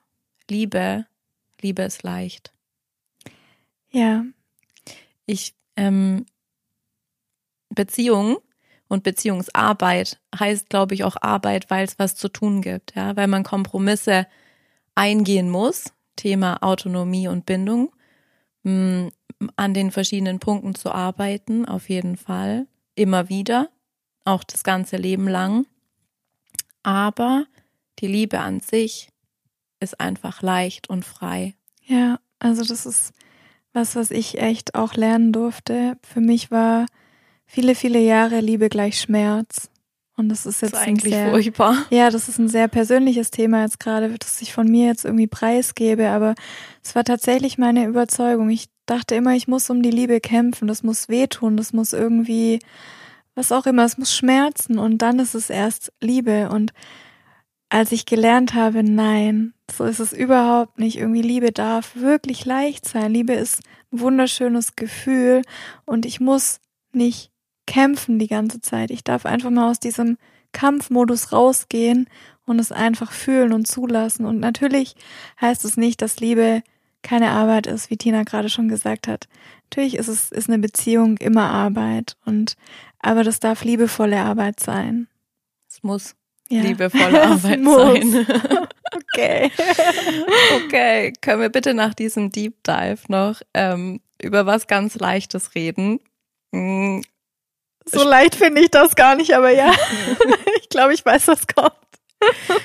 [0.51, 1.07] Liebe,
[1.61, 2.53] Liebe ist leicht.
[3.91, 4.25] Ja.
[5.27, 6.27] Ich, ähm,
[7.71, 8.39] Beziehung
[8.89, 13.29] und Beziehungsarbeit heißt, glaube ich, auch Arbeit, weil es was zu tun gibt, ja, weil
[13.29, 14.27] man Kompromisse
[14.95, 15.93] eingehen muss.
[16.17, 17.93] Thema Autonomie und Bindung,
[18.65, 19.11] mh, mm,
[19.55, 22.67] an den verschiedenen Punkten zu arbeiten, auf jeden Fall.
[22.97, 23.71] Immer wieder,
[24.25, 25.67] auch das ganze Leben lang.
[26.83, 27.47] Aber
[28.01, 29.11] die Liebe an sich
[29.79, 31.55] ist einfach leicht und frei.
[31.85, 33.13] Ja, also das ist
[33.79, 35.97] was, was ich echt auch lernen durfte.
[36.03, 36.87] Für mich war
[37.47, 39.71] viele, viele Jahre Liebe gleich Schmerz.
[40.17, 41.77] Und das ist jetzt das ist eigentlich sehr, furchtbar.
[41.91, 45.29] Ja, das ist ein sehr persönliches Thema jetzt gerade, das ich von mir jetzt irgendwie
[45.29, 46.35] preisgebe, aber
[46.83, 48.51] es war tatsächlich meine Überzeugung.
[48.51, 52.59] Ich dachte immer, ich muss um die Liebe kämpfen, das muss wehtun, das muss irgendwie,
[53.37, 56.73] was auch immer, es muss schmerzen und dann ist es erst Liebe und
[57.69, 60.99] als ich gelernt habe, nein, so ist es überhaupt nicht.
[60.99, 63.13] Irgendwie Liebe darf wirklich leicht sein.
[63.13, 63.61] Liebe ist
[63.93, 65.43] ein wunderschönes Gefühl
[65.85, 66.61] und ich muss
[66.93, 67.31] nicht
[67.67, 68.91] kämpfen die ganze Zeit.
[68.91, 70.17] Ich darf einfach mal aus diesem
[70.53, 72.09] Kampfmodus rausgehen
[72.47, 74.25] und es einfach fühlen und zulassen.
[74.25, 74.95] Und natürlich
[75.41, 76.63] heißt es nicht, dass Liebe
[77.03, 79.29] keine Arbeit ist, wie Tina gerade schon gesagt hat.
[79.71, 82.57] Natürlich ist es ist eine Beziehung immer Arbeit und
[83.01, 85.07] aber das darf liebevolle Arbeit sein.
[85.69, 86.17] Es muss
[86.49, 86.63] ja.
[86.63, 88.27] liebevolle Arbeit sein.
[88.95, 89.51] okay.
[90.65, 96.01] okay, können wir bitte nach diesem Deep Dive noch ähm, über was ganz Leichtes reden?
[96.55, 97.03] Hm.
[97.85, 99.73] So leicht finde ich das gar nicht, aber ja.
[100.61, 101.73] ich glaube, ich weiß, was kommt.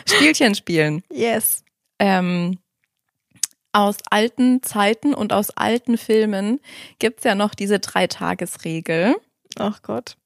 [0.06, 1.04] Spielchen spielen.
[1.12, 1.64] Yes.
[2.00, 2.60] Ähm,
[3.72, 6.60] aus alten Zeiten und aus alten Filmen
[7.00, 9.16] gibt's ja noch diese Dreitagesregel.
[9.58, 10.18] Ach Gott.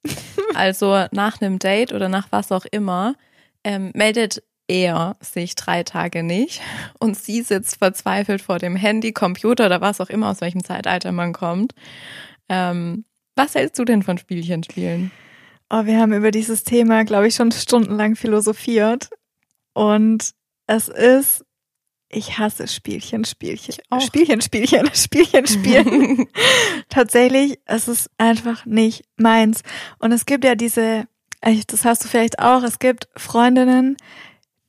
[0.55, 3.15] also nach einem Date oder nach was auch immer
[3.63, 6.61] ähm, meldet er sich drei Tage nicht
[6.99, 11.11] und sie sitzt verzweifelt vor dem Handy, Computer oder was auch immer, aus welchem Zeitalter
[11.11, 11.73] man kommt.
[12.49, 13.05] Ähm,
[13.35, 15.11] was hältst du denn von Spielchen spielen?
[15.69, 19.09] Oh, wir haben über dieses Thema, glaube ich, schon stundenlang philosophiert.
[19.73, 20.31] Und
[20.65, 21.45] es ist,
[22.09, 26.27] ich hasse Spielchen, Spielchen, Spielchen, Spielchen, Spielchen, Spielen.
[26.89, 29.61] Tatsächlich, es ist einfach nicht meins.
[29.99, 31.05] Und es gibt ja diese,
[31.41, 33.97] das hast du vielleicht auch, es gibt Freundinnen,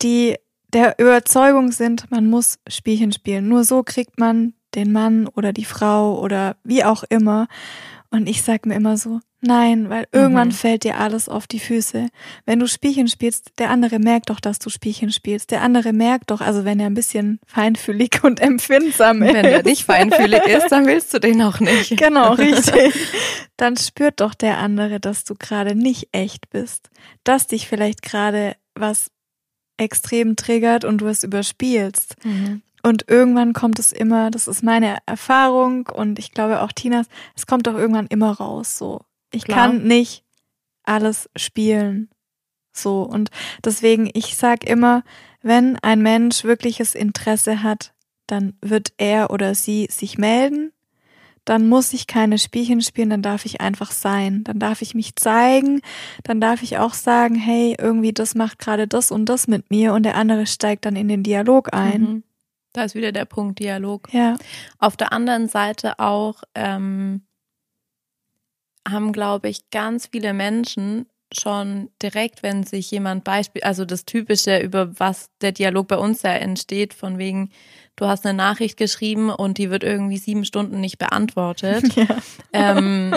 [0.02, 0.36] die
[0.72, 3.48] der Überzeugung sind, man muss Spielchen spielen.
[3.48, 7.48] Nur so kriegt man den Mann oder die Frau oder wie auch immer.
[8.10, 10.52] Und ich sag mir immer so, nein, weil irgendwann mhm.
[10.52, 12.08] fällt dir alles auf die Füße.
[12.46, 15.50] Wenn du Spielchen spielst, der andere merkt doch, dass du Spielchen spielst.
[15.50, 19.34] Der andere merkt doch, also wenn er ein bisschen feinfühlig und empfindsam ist.
[19.34, 21.96] Wenn er nicht feinfühlig ist, dann willst du den auch nicht.
[21.96, 22.94] Genau, richtig.
[23.56, 26.90] Dann spürt doch der andere, dass du gerade nicht echt bist.
[27.24, 29.10] Dass dich vielleicht gerade was
[29.78, 32.16] extrem triggert und du es überspielst.
[32.24, 32.62] Mhm.
[32.82, 37.46] Und irgendwann kommt es immer, das ist meine Erfahrung und ich glaube auch Tinas, es
[37.46, 38.78] kommt doch irgendwann immer raus.
[38.78, 39.00] So,
[39.32, 39.58] ich Klar.
[39.68, 40.24] kann nicht
[40.84, 42.08] alles spielen.
[42.72, 43.30] So und
[43.64, 45.02] deswegen, ich sag immer,
[45.42, 47.94] wenn ein Mensch wirkliches Interesse hat,
[48.26, 50.72] dann wird er oder sie sich melden
[51.48, 54.44] dann muss ich keine Spielchen spielen, dann darf ich einfach sein.
[54.44, 55.80] Dann darf ich mich zeigen,
[56.22, 59.94] dann darf ich auch sagen, hey, irgendwie das macht gerade das und das mit mir
[59.94, 62.00] und der andere steigt dann in den Dialog ein.
[62.00, 62.22] Mhm.
[62.74, 64.12] Da ist wieder der Punkt Dialog.
[64.12, 64.36] Ja.
[64.78, 67.22] Auf der anderen Seite auch ähm,
[68.86, 74.58] haben, glaube ich, ganz viele Menschen schon direkt, wenn sich jemand Beispiel, also das Typische,
[74.58, 77.50] über was der Dialog bei uns ja entsteht, von wegen,
[77.98, 82.06] du hast eine Nachricht geschrieben und die wird irgendwie sieben Stunden nicht beantwortet, ja.
[82.52, 83.14] ähm,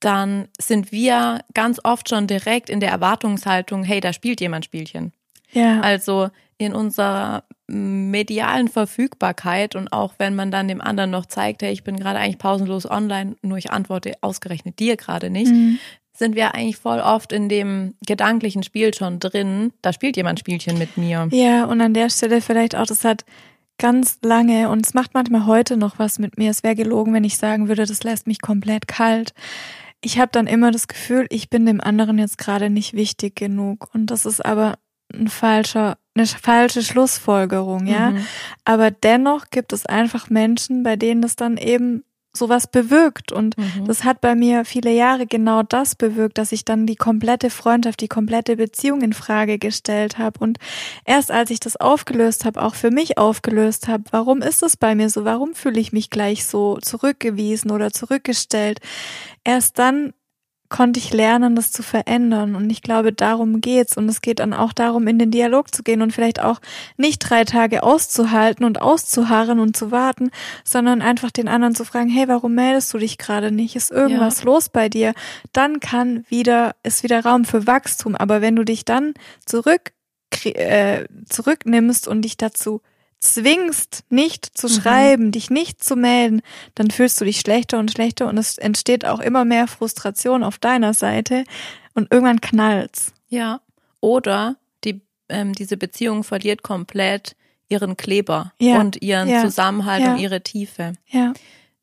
[0.00, 5.12] dann sind wir ganz oft schon direkt in der Erwartungshaltung, hey, da spielt jemand Spielchen.
[5.52, 5.80] Ja.
[5.80, 11.72] Also in unserer medialen Verfügbarkeit und auch wenn man dann dem anderen noch zeigt, hey,
[11.72, 15.78] ich bin gerade eigentlich pausenlos online, nur ich antworte ausgerechnet dir gerade nicht, mhm
[16.12, 19.72] sind wir eigentlich voll oft in dem gedanklichen Spiel schon drin.
[19.82, 21.28] Da spielt jemand Spielchen mit mir.
[21.32, 23.24] Ja, und an der Stelle vielleicht auch, das hat
[23.78, 26.50] ganz lange und es macht manchmal heute noch was mit mir.
[26.50, 29.32] Es wäre gelogen, wenn ich sagen würde, das lässt mich komplett kalt.
[30.02, 33.88] Ich habe dann immer das Gefühl, ich bin dem anderen jetzt gerade nicht wichtig genug.
[33.94, 34.78] Und das ist aber
[35.12, 38.10] ein falscher, eine falsche Schlussfolgerung, ja.
[38.10, 38.26] Mhm.
[38.64, 43.32] Aber dennoch gibt es einfach Menschen, bei denen das dann eben sowas bewirkt.
[43.32, 43.86] Und mhm.
[43.86, 48.00] das hat bei mir viele Jahre genau das bewirkt, dass ich dann die komplette Freundschaft,
[48.00, 50.38] die komplette Beziehung in Frage gestellt habe.
[50.40, 50.58] Und
[51.04, 54.94] erst als ich das aufgelöst habe, auch für mich aufgelöst habe, warum ist es bei
[54.94, 55.24] mir so?
[55.24, 58.80] Warum fühle ich mich gleich so zurückgewiesen oder zurückgestellt?
[59.44, 60.12] Erst dann
[60.72, 62.56] konnte ich lernen, das zu verändern.
[62.56, 63.96] Und ich glaube, darum geht's.
[63.96, 66.60] Und es geht dann auch darum, in den Dialog zu gehen und vielleicht auch
[66.96, 70.30] nicht drei Tage auszuhalten und auszuharren und zu warten,
[70.64, 73.76] sondern einfach den anderen zu fragen, hey, warum meldest du dich gerade nicht?
[73.76, 74.46] Ist irgendwas ja.
[74.46, 75.12] los bei dir?
[75.52, 78.16] Dann kann wieder, ist wieder Raum für Wachstum.
[78.16, 79.14] Aber wenn du dich dann
[79.44, 79.92] zurück,
[80.44, 82.80] äh, zurücknimmst und dich dazu
[83.22, 84.72] zwingst, nicht zu mhm.
[84.72, 86.42] schreiben, dich nicht zu melden,
[86.74, 90.58] dann fühlst du dich schlechter und schlechter und es entsteht auch immer mehr Frustration auf
[90.58, 91.44] deiner Seite
[91.94, 93.12] und irgendwann knallt's.
[93.28, 93.60] Ja.
[94.00, 97.36] Oder die, ähm, diese Beziehung verliert komplett
[97.68, 98.80] ihren Kleber ja.
[98.80, 99.42] und ihren ja.
[99.42, 100.12] Zusammenhalt ja.
[100.12, 100.94] und ihre Tiefe.
[101.08, 101.32] Ja.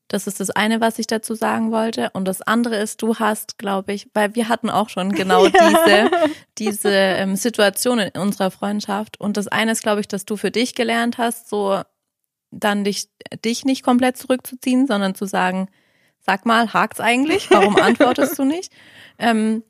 [0.10, 2.10] Das ist das eine, was ich dazu sagen wollte.
[2.14, 6.12] Und das andere ist, du hast, glaube ich, weil wir hatten auch schon genau diese,
[6.58, 9.20] diese ähm, Situation in unserer Freundschaft.
[9.20, 11.82] Und das eine ist, glaube ich, dass du für dich gelernt hast, so
[12.52, 13.08] dann dich,
[13.46, 15.70] dich nicht komplett zurückzuziehen, sondern zu sagen,
[16.20, 17.50] sag mal, hakt's eigentlich?
[17.52, 18.74] Warum antwortest du nicht?
[19.20, 19.64] Ähm,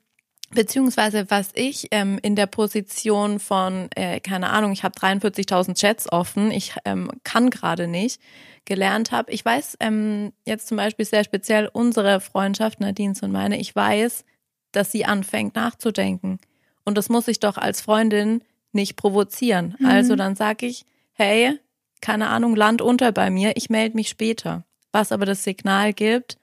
[0.52, 6.12] Beziehungsweise was ich ähm, in der Position von, äh, keine Ahnung, ich habe 43.000 Chats
[6.12, 8.20] offen, ich ähm, kann gerade nicht,
[8.66, 9.32] gelernt habe.
[9.32, 14.26] Ich weiß ähm, jetzt zum Beispiel sehr speziell unsere Freundschaft, Nadines und meine, ich weiß,
[14.72, 16.40] dass sie anfängt nachzudenken.
[16.84, 19.76] Und das muss ich doch als Freundin nicht provozieren.
[19.78, 19.86] Mhm.
[19.86, 21.60] Also dann sage ich, hey,
[22.02, 24.64] keine Ahnung, Land unter bei mir, ich melde mich später.
[24.92, 26.39] Was aber das Signal gibt,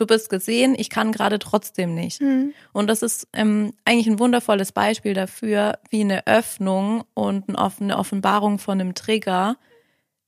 [0.00, 2.20] du bist gesehen, ich kann gerade trotzdem nicht.
[2.20, 2.54] Mhm.
[2.72, 8.58] Und das ist ähm, eigentlich ein wundervolles Beispiel dafür, wie eine Öffnung und eine Offenbarung
[8.58, 9.56] von einem Trigger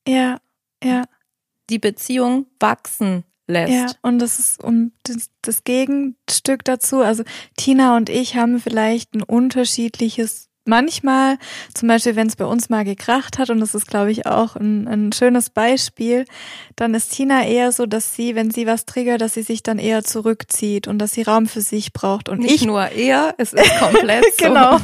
[0.07, 0.39] Ja,
[0.83, 1.05] ja.
[1.71, 3.73] die Beziehung wachsen lässt.
[3.73, 7.01] Ja, und das ist um das, das Gegenstück dazu.
[7.01, 7.25] Also
[7.57, 11.37] Tina und ich haben vielleicht ein unterschiedliches manchmal,
[11.75, 14.57] zum Beispiel, wenn es bei uns mal gekracht hat, und das ist, glaube ich, auch
[14.57, 16.25] ein, ein schönes Beispiel,
[16.77, 19.79] dann ist Tina eher so, dass sie, wenn sie was triggert, dass sie sich dann
[19.79, 22.31] eher zurückzieht und dass sie Raum für sich braucht.
[22.31, 24.45] Und Nicht ich nur eher, es ist komplett so.
[24.47, 24.77] genau.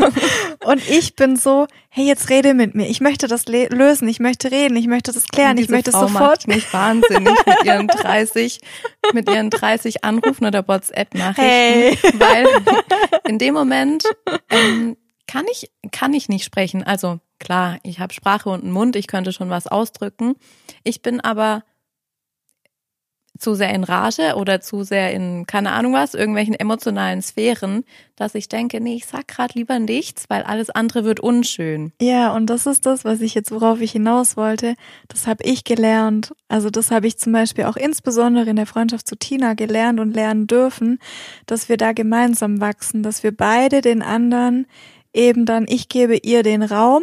[0.67, 2.89] Und ich bin so, hey, jetzt rede mit mir.
[2.89, 6.09] Ich möchte das lösen, ich möchte reden, ich möchte das klären, ich möchte es Frau
[6.09, 6.47] sofort.
[6.47, 8.61] Macht mich wahnsinnig mit ihren 30,
[9.15, 11.99] mit ihren 30 Anrufen oder WhatsApp-Nachrichten, Hey.
[12.19, 12.47] weil
[13.29, 14.03] in dem Moment
[14.51, 14.97] ähm,
[15.27, 16.83] kann ich kann ich nicht sprechen.
[16.83, 20.35] Also klar, ich habe Sprache und einen Mund, ich könnte schon was ausdrücken.
[20.85, 21.65] Ich bin aber
[23.39, 28.35] zu sehr in Rage oder zu sehr in, keine Ahnung was, irgendwelchen emotionalen Sphären, dass
[28.35, 31.93] ich denke, nee, ich sag grad lieber nichts, weil alles andere wird unschön.
[32.01, 34.75] Ja, und das ist das, was ich jetzt, worauf ich hinaus wollte.
[35.09, 36.35] Das habe ich gelernt.
[36.49, 40.15] Also das habe ich zum Beispiel auch insbesondere in der Freundschaft zu Tina gelernt und
[40.15, 40.99] lernen dürfen,
[41.47, 44.67] dass wir da gemeinsam wachsen, dass wir beide den anderen
[45.17, 47.03] eben dann, ich gebe ihr den Raum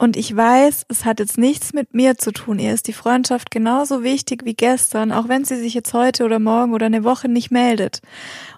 [0.00, 2.60] und ich weiß, es hat jetzt nichts mit mir zu tun.
[2.60, 6.38] Ihr ist die Freundschaft genauso wichtig wie gestern, auch wenn sie sich jetzt heute oder
[6.38, 8.00] morgen oder eine Woche nicht meldet.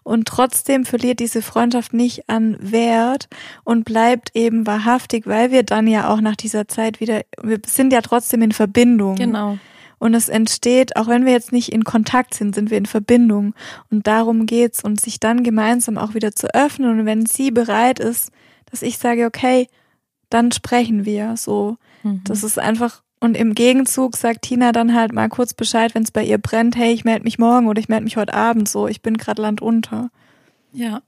[0.03, 3.28] Und trotzdem verliert diese Freundschaft nicht an Wert
[3.64, 7.95] und bleibt eben wahrhaftig, weil wir dann ja auch nach dieser Zeit wieder, wir sind
[7.95, 9.14] ja trotzdem in Verbindung.
[9.14, 9.57] Genau.
[9.99, 13.55] Und es entsteht, auch wenn wir jetzt nicht in Kontakt sind, sind wir in Verbindung.
[13.91, 17.01] Und darum geht's und sich dann gemeinsam auch wieder zu öffnen.
[17.01, 18.30] Und wenn sie bereit ist,
[18.70, 19.68] dass ich sage, okay,
[20.28, 21.76] dann sprechen wir so.
[22.02, 22.22] Mhm.
[22.24, 26.10] Das ist einfach und im Gegenzug sagt Tina dann halt mal kurz Bescheid, wenn es
[26.10, 28.88] bei ihr brennt, hey, ich melde mich morgen oder ich melde mich heute Abend so,
[28.88, 30.10] ich bin gerade landunter.
[30.72, 31.02] Ja.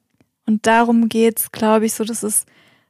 [0.47, 2.47] Und darum geht's, glaube ich, so, das ist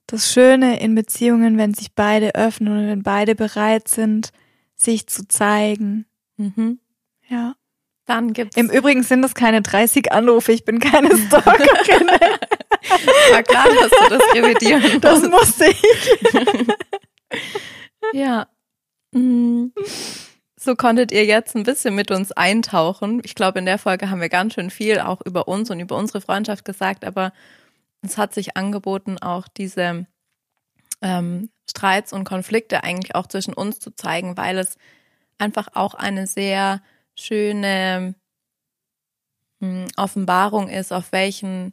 [0.07, 4.33] das Schöne in Beziehungen, wenn sich beide öffnen und wenn beide bereit sind,
[4.75, 6.07] sich zu zeigen.
[6.37, 6.81] Mhm.
[7.29, 7.55] Ja.
[8.07, 12.09] Dann gibt's Im Übrigen sind das keine 30 Anrufe, ich bin keine Stalkerin.
[13.31, 15.31] war klar, dass du das revidieren Das musst.
[15.31, 15.83] musste ich.
[18.13, 18.49] Ja.
[19.13, 19.69] Mm.
[20.57, 23.21] So konntet ihr jetzt ein bisschen mit uns eintauchen.
[23.25, 25.97] Ich glaube, in der Folge haben wir ganz schön viel auch über uns und über
[25.97, 27.33] unsere Freundschaft gesagt, aber
[28.03, 30.07] es hat sich angeboten, auch diese
[31.01, 34.77] ähm, Streits und Konflikte eigentlich auch zwischen uns zu zeigen, weil es
[35.39, 36.83] einfach auch eine sehr
[37.23, 38.15] schöne
[39.61, 41.73] mh, Offenbarung ist, auf welchen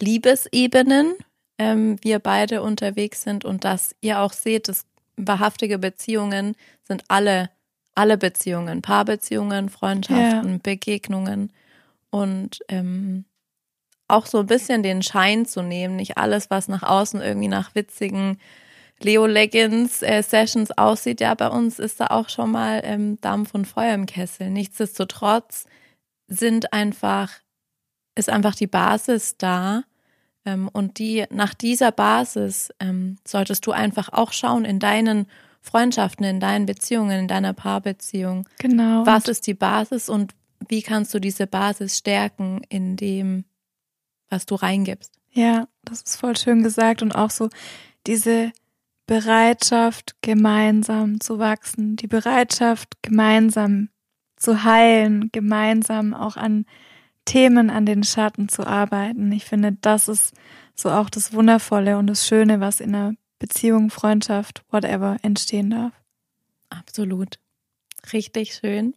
[0.00, 1.14] Liebesebenen
[1.58, 4.86] ähm, wir beide unterwegs sind und dass ihr auch seht, dass
[5.16, 7.50] wahrhaftige Beziehungen sind alle,
[7.94, 11.52] alle Beziehungen, Paarbeziehungen, Freundschaften, Begegnungen
[12.10, 13.24] und ähm,
[14.08, 17.74] auch so ein bisschen den Schein zu nehmen, nicht alles, was nach außen irgendwie nach
[17.74, 18.38] witzigen
[19.00, 23.54] Leo Leggings äh, Sessions aussieht, ja, bei uns ist da auch schon mal ähm, Dampf
[23.54, 24.50] und Feuer im Kessel.
[24.50, 25.66] Nichtsdestotrotz
[26.28, 27.30] sind einfach,
[28.14, 29.84] ist einfach die Basis da.
[30.46, 35.26] Ähm, und die, nach dieser Basis ähm, solltest du einfach auch schauen in deinen
[35.60, 38.46] Freundschaften, in deinen Beziehungen, in deiner Paarbeziehung.
[38.58, 39.06] Genau.
[39.06, 40.34] Was ist die Basis und
[40.68, 43.44] wie kannst du diese Basis stärken in dem,
[44.28, 45.12] was du reingibst?
[45.32, 47.48] Ja, das ist voll schön gesagt und auch so
[48.06, 48.52] diese
[49.06, 53.90] Bereitschaft, gemeinsam zu wachsen, die Bereitschaft, gemeinsam
[54.36, 56.66] zu heilen, gemeinsam auch an
[57.24, 59.32] Themen, an den Schatten zu arbeiten.
[59.32, 60.34] Ich finde, das ist
[60.74, 65.92] so auch das Wundervolle und das Schöne, was in einer Beziehung, Freundschaft, whatever entstehen darf.
[66.70, 67.38] Absolut.
[68.12, 68.94] Richtig schön.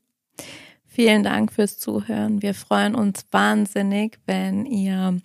[0.86, 2.42] Vielen Dank fürs Zuhören.
[2.42, 5.20] Wir freuen uns wahnsinnig, wenn ihr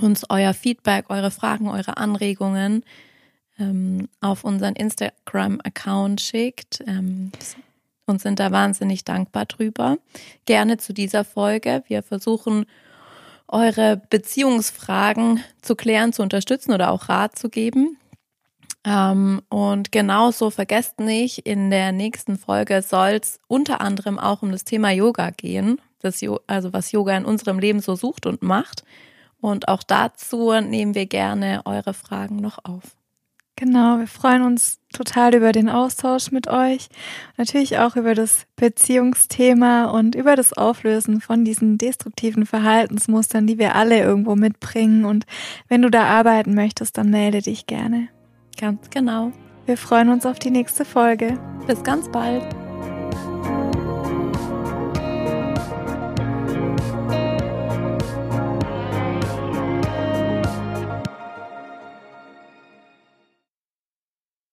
[0.00, 2.84] uns euer Feedback, eure Fragen, eure Anregungen
[3.58, 6.82] ähm, auf unseren Instagram-Account schickt.
[6.86, 7.32] Ähm,
[8.06, 9.96] und sind da wahnsinnig dankbar drüber.
[10.44, 11.82] Gerne zu dieser Folge.
[11.86, 12.66] Wir versuchen,
[13.48, 17.98] eure Beziehungsfragen zu klären, zu unterstützen oder auch Rat zu geben.
[18.84, 24.50] Ähm, und genauso vergesst nicht, in der nächsten Folge soll es unter anderem auch um
[24.50, 25.80] das Thema Yoga gehen.
[26.00, 28.82] Das, also was Yoga in unserem Leben so sucht und macht.
[29.40, 32.96] Und auch dazu nehmen wir gerne eure Fragen noch auf.
[33.62, 36.88] Genau, wir freuen uns total über den Austausch mit euch,
[37.36, 43.76] natürlich auch über das Beziehungsthema und über das Auflösen von diesen destruktiven Verhaltensmustern, die wir
[43.76, 45.04] alle irgendwo mitbringen.
[45.04, 45.26] Und
[45.68, 48.08] wenn du da arbeiten möchtest, dann melde dich gerne.
[48.60, 49.30] Ganz genau.
[49.66, 51.38] Wir freuen uns auf die nächste Folge.
[51.68, 52.42] Bis ganz bald.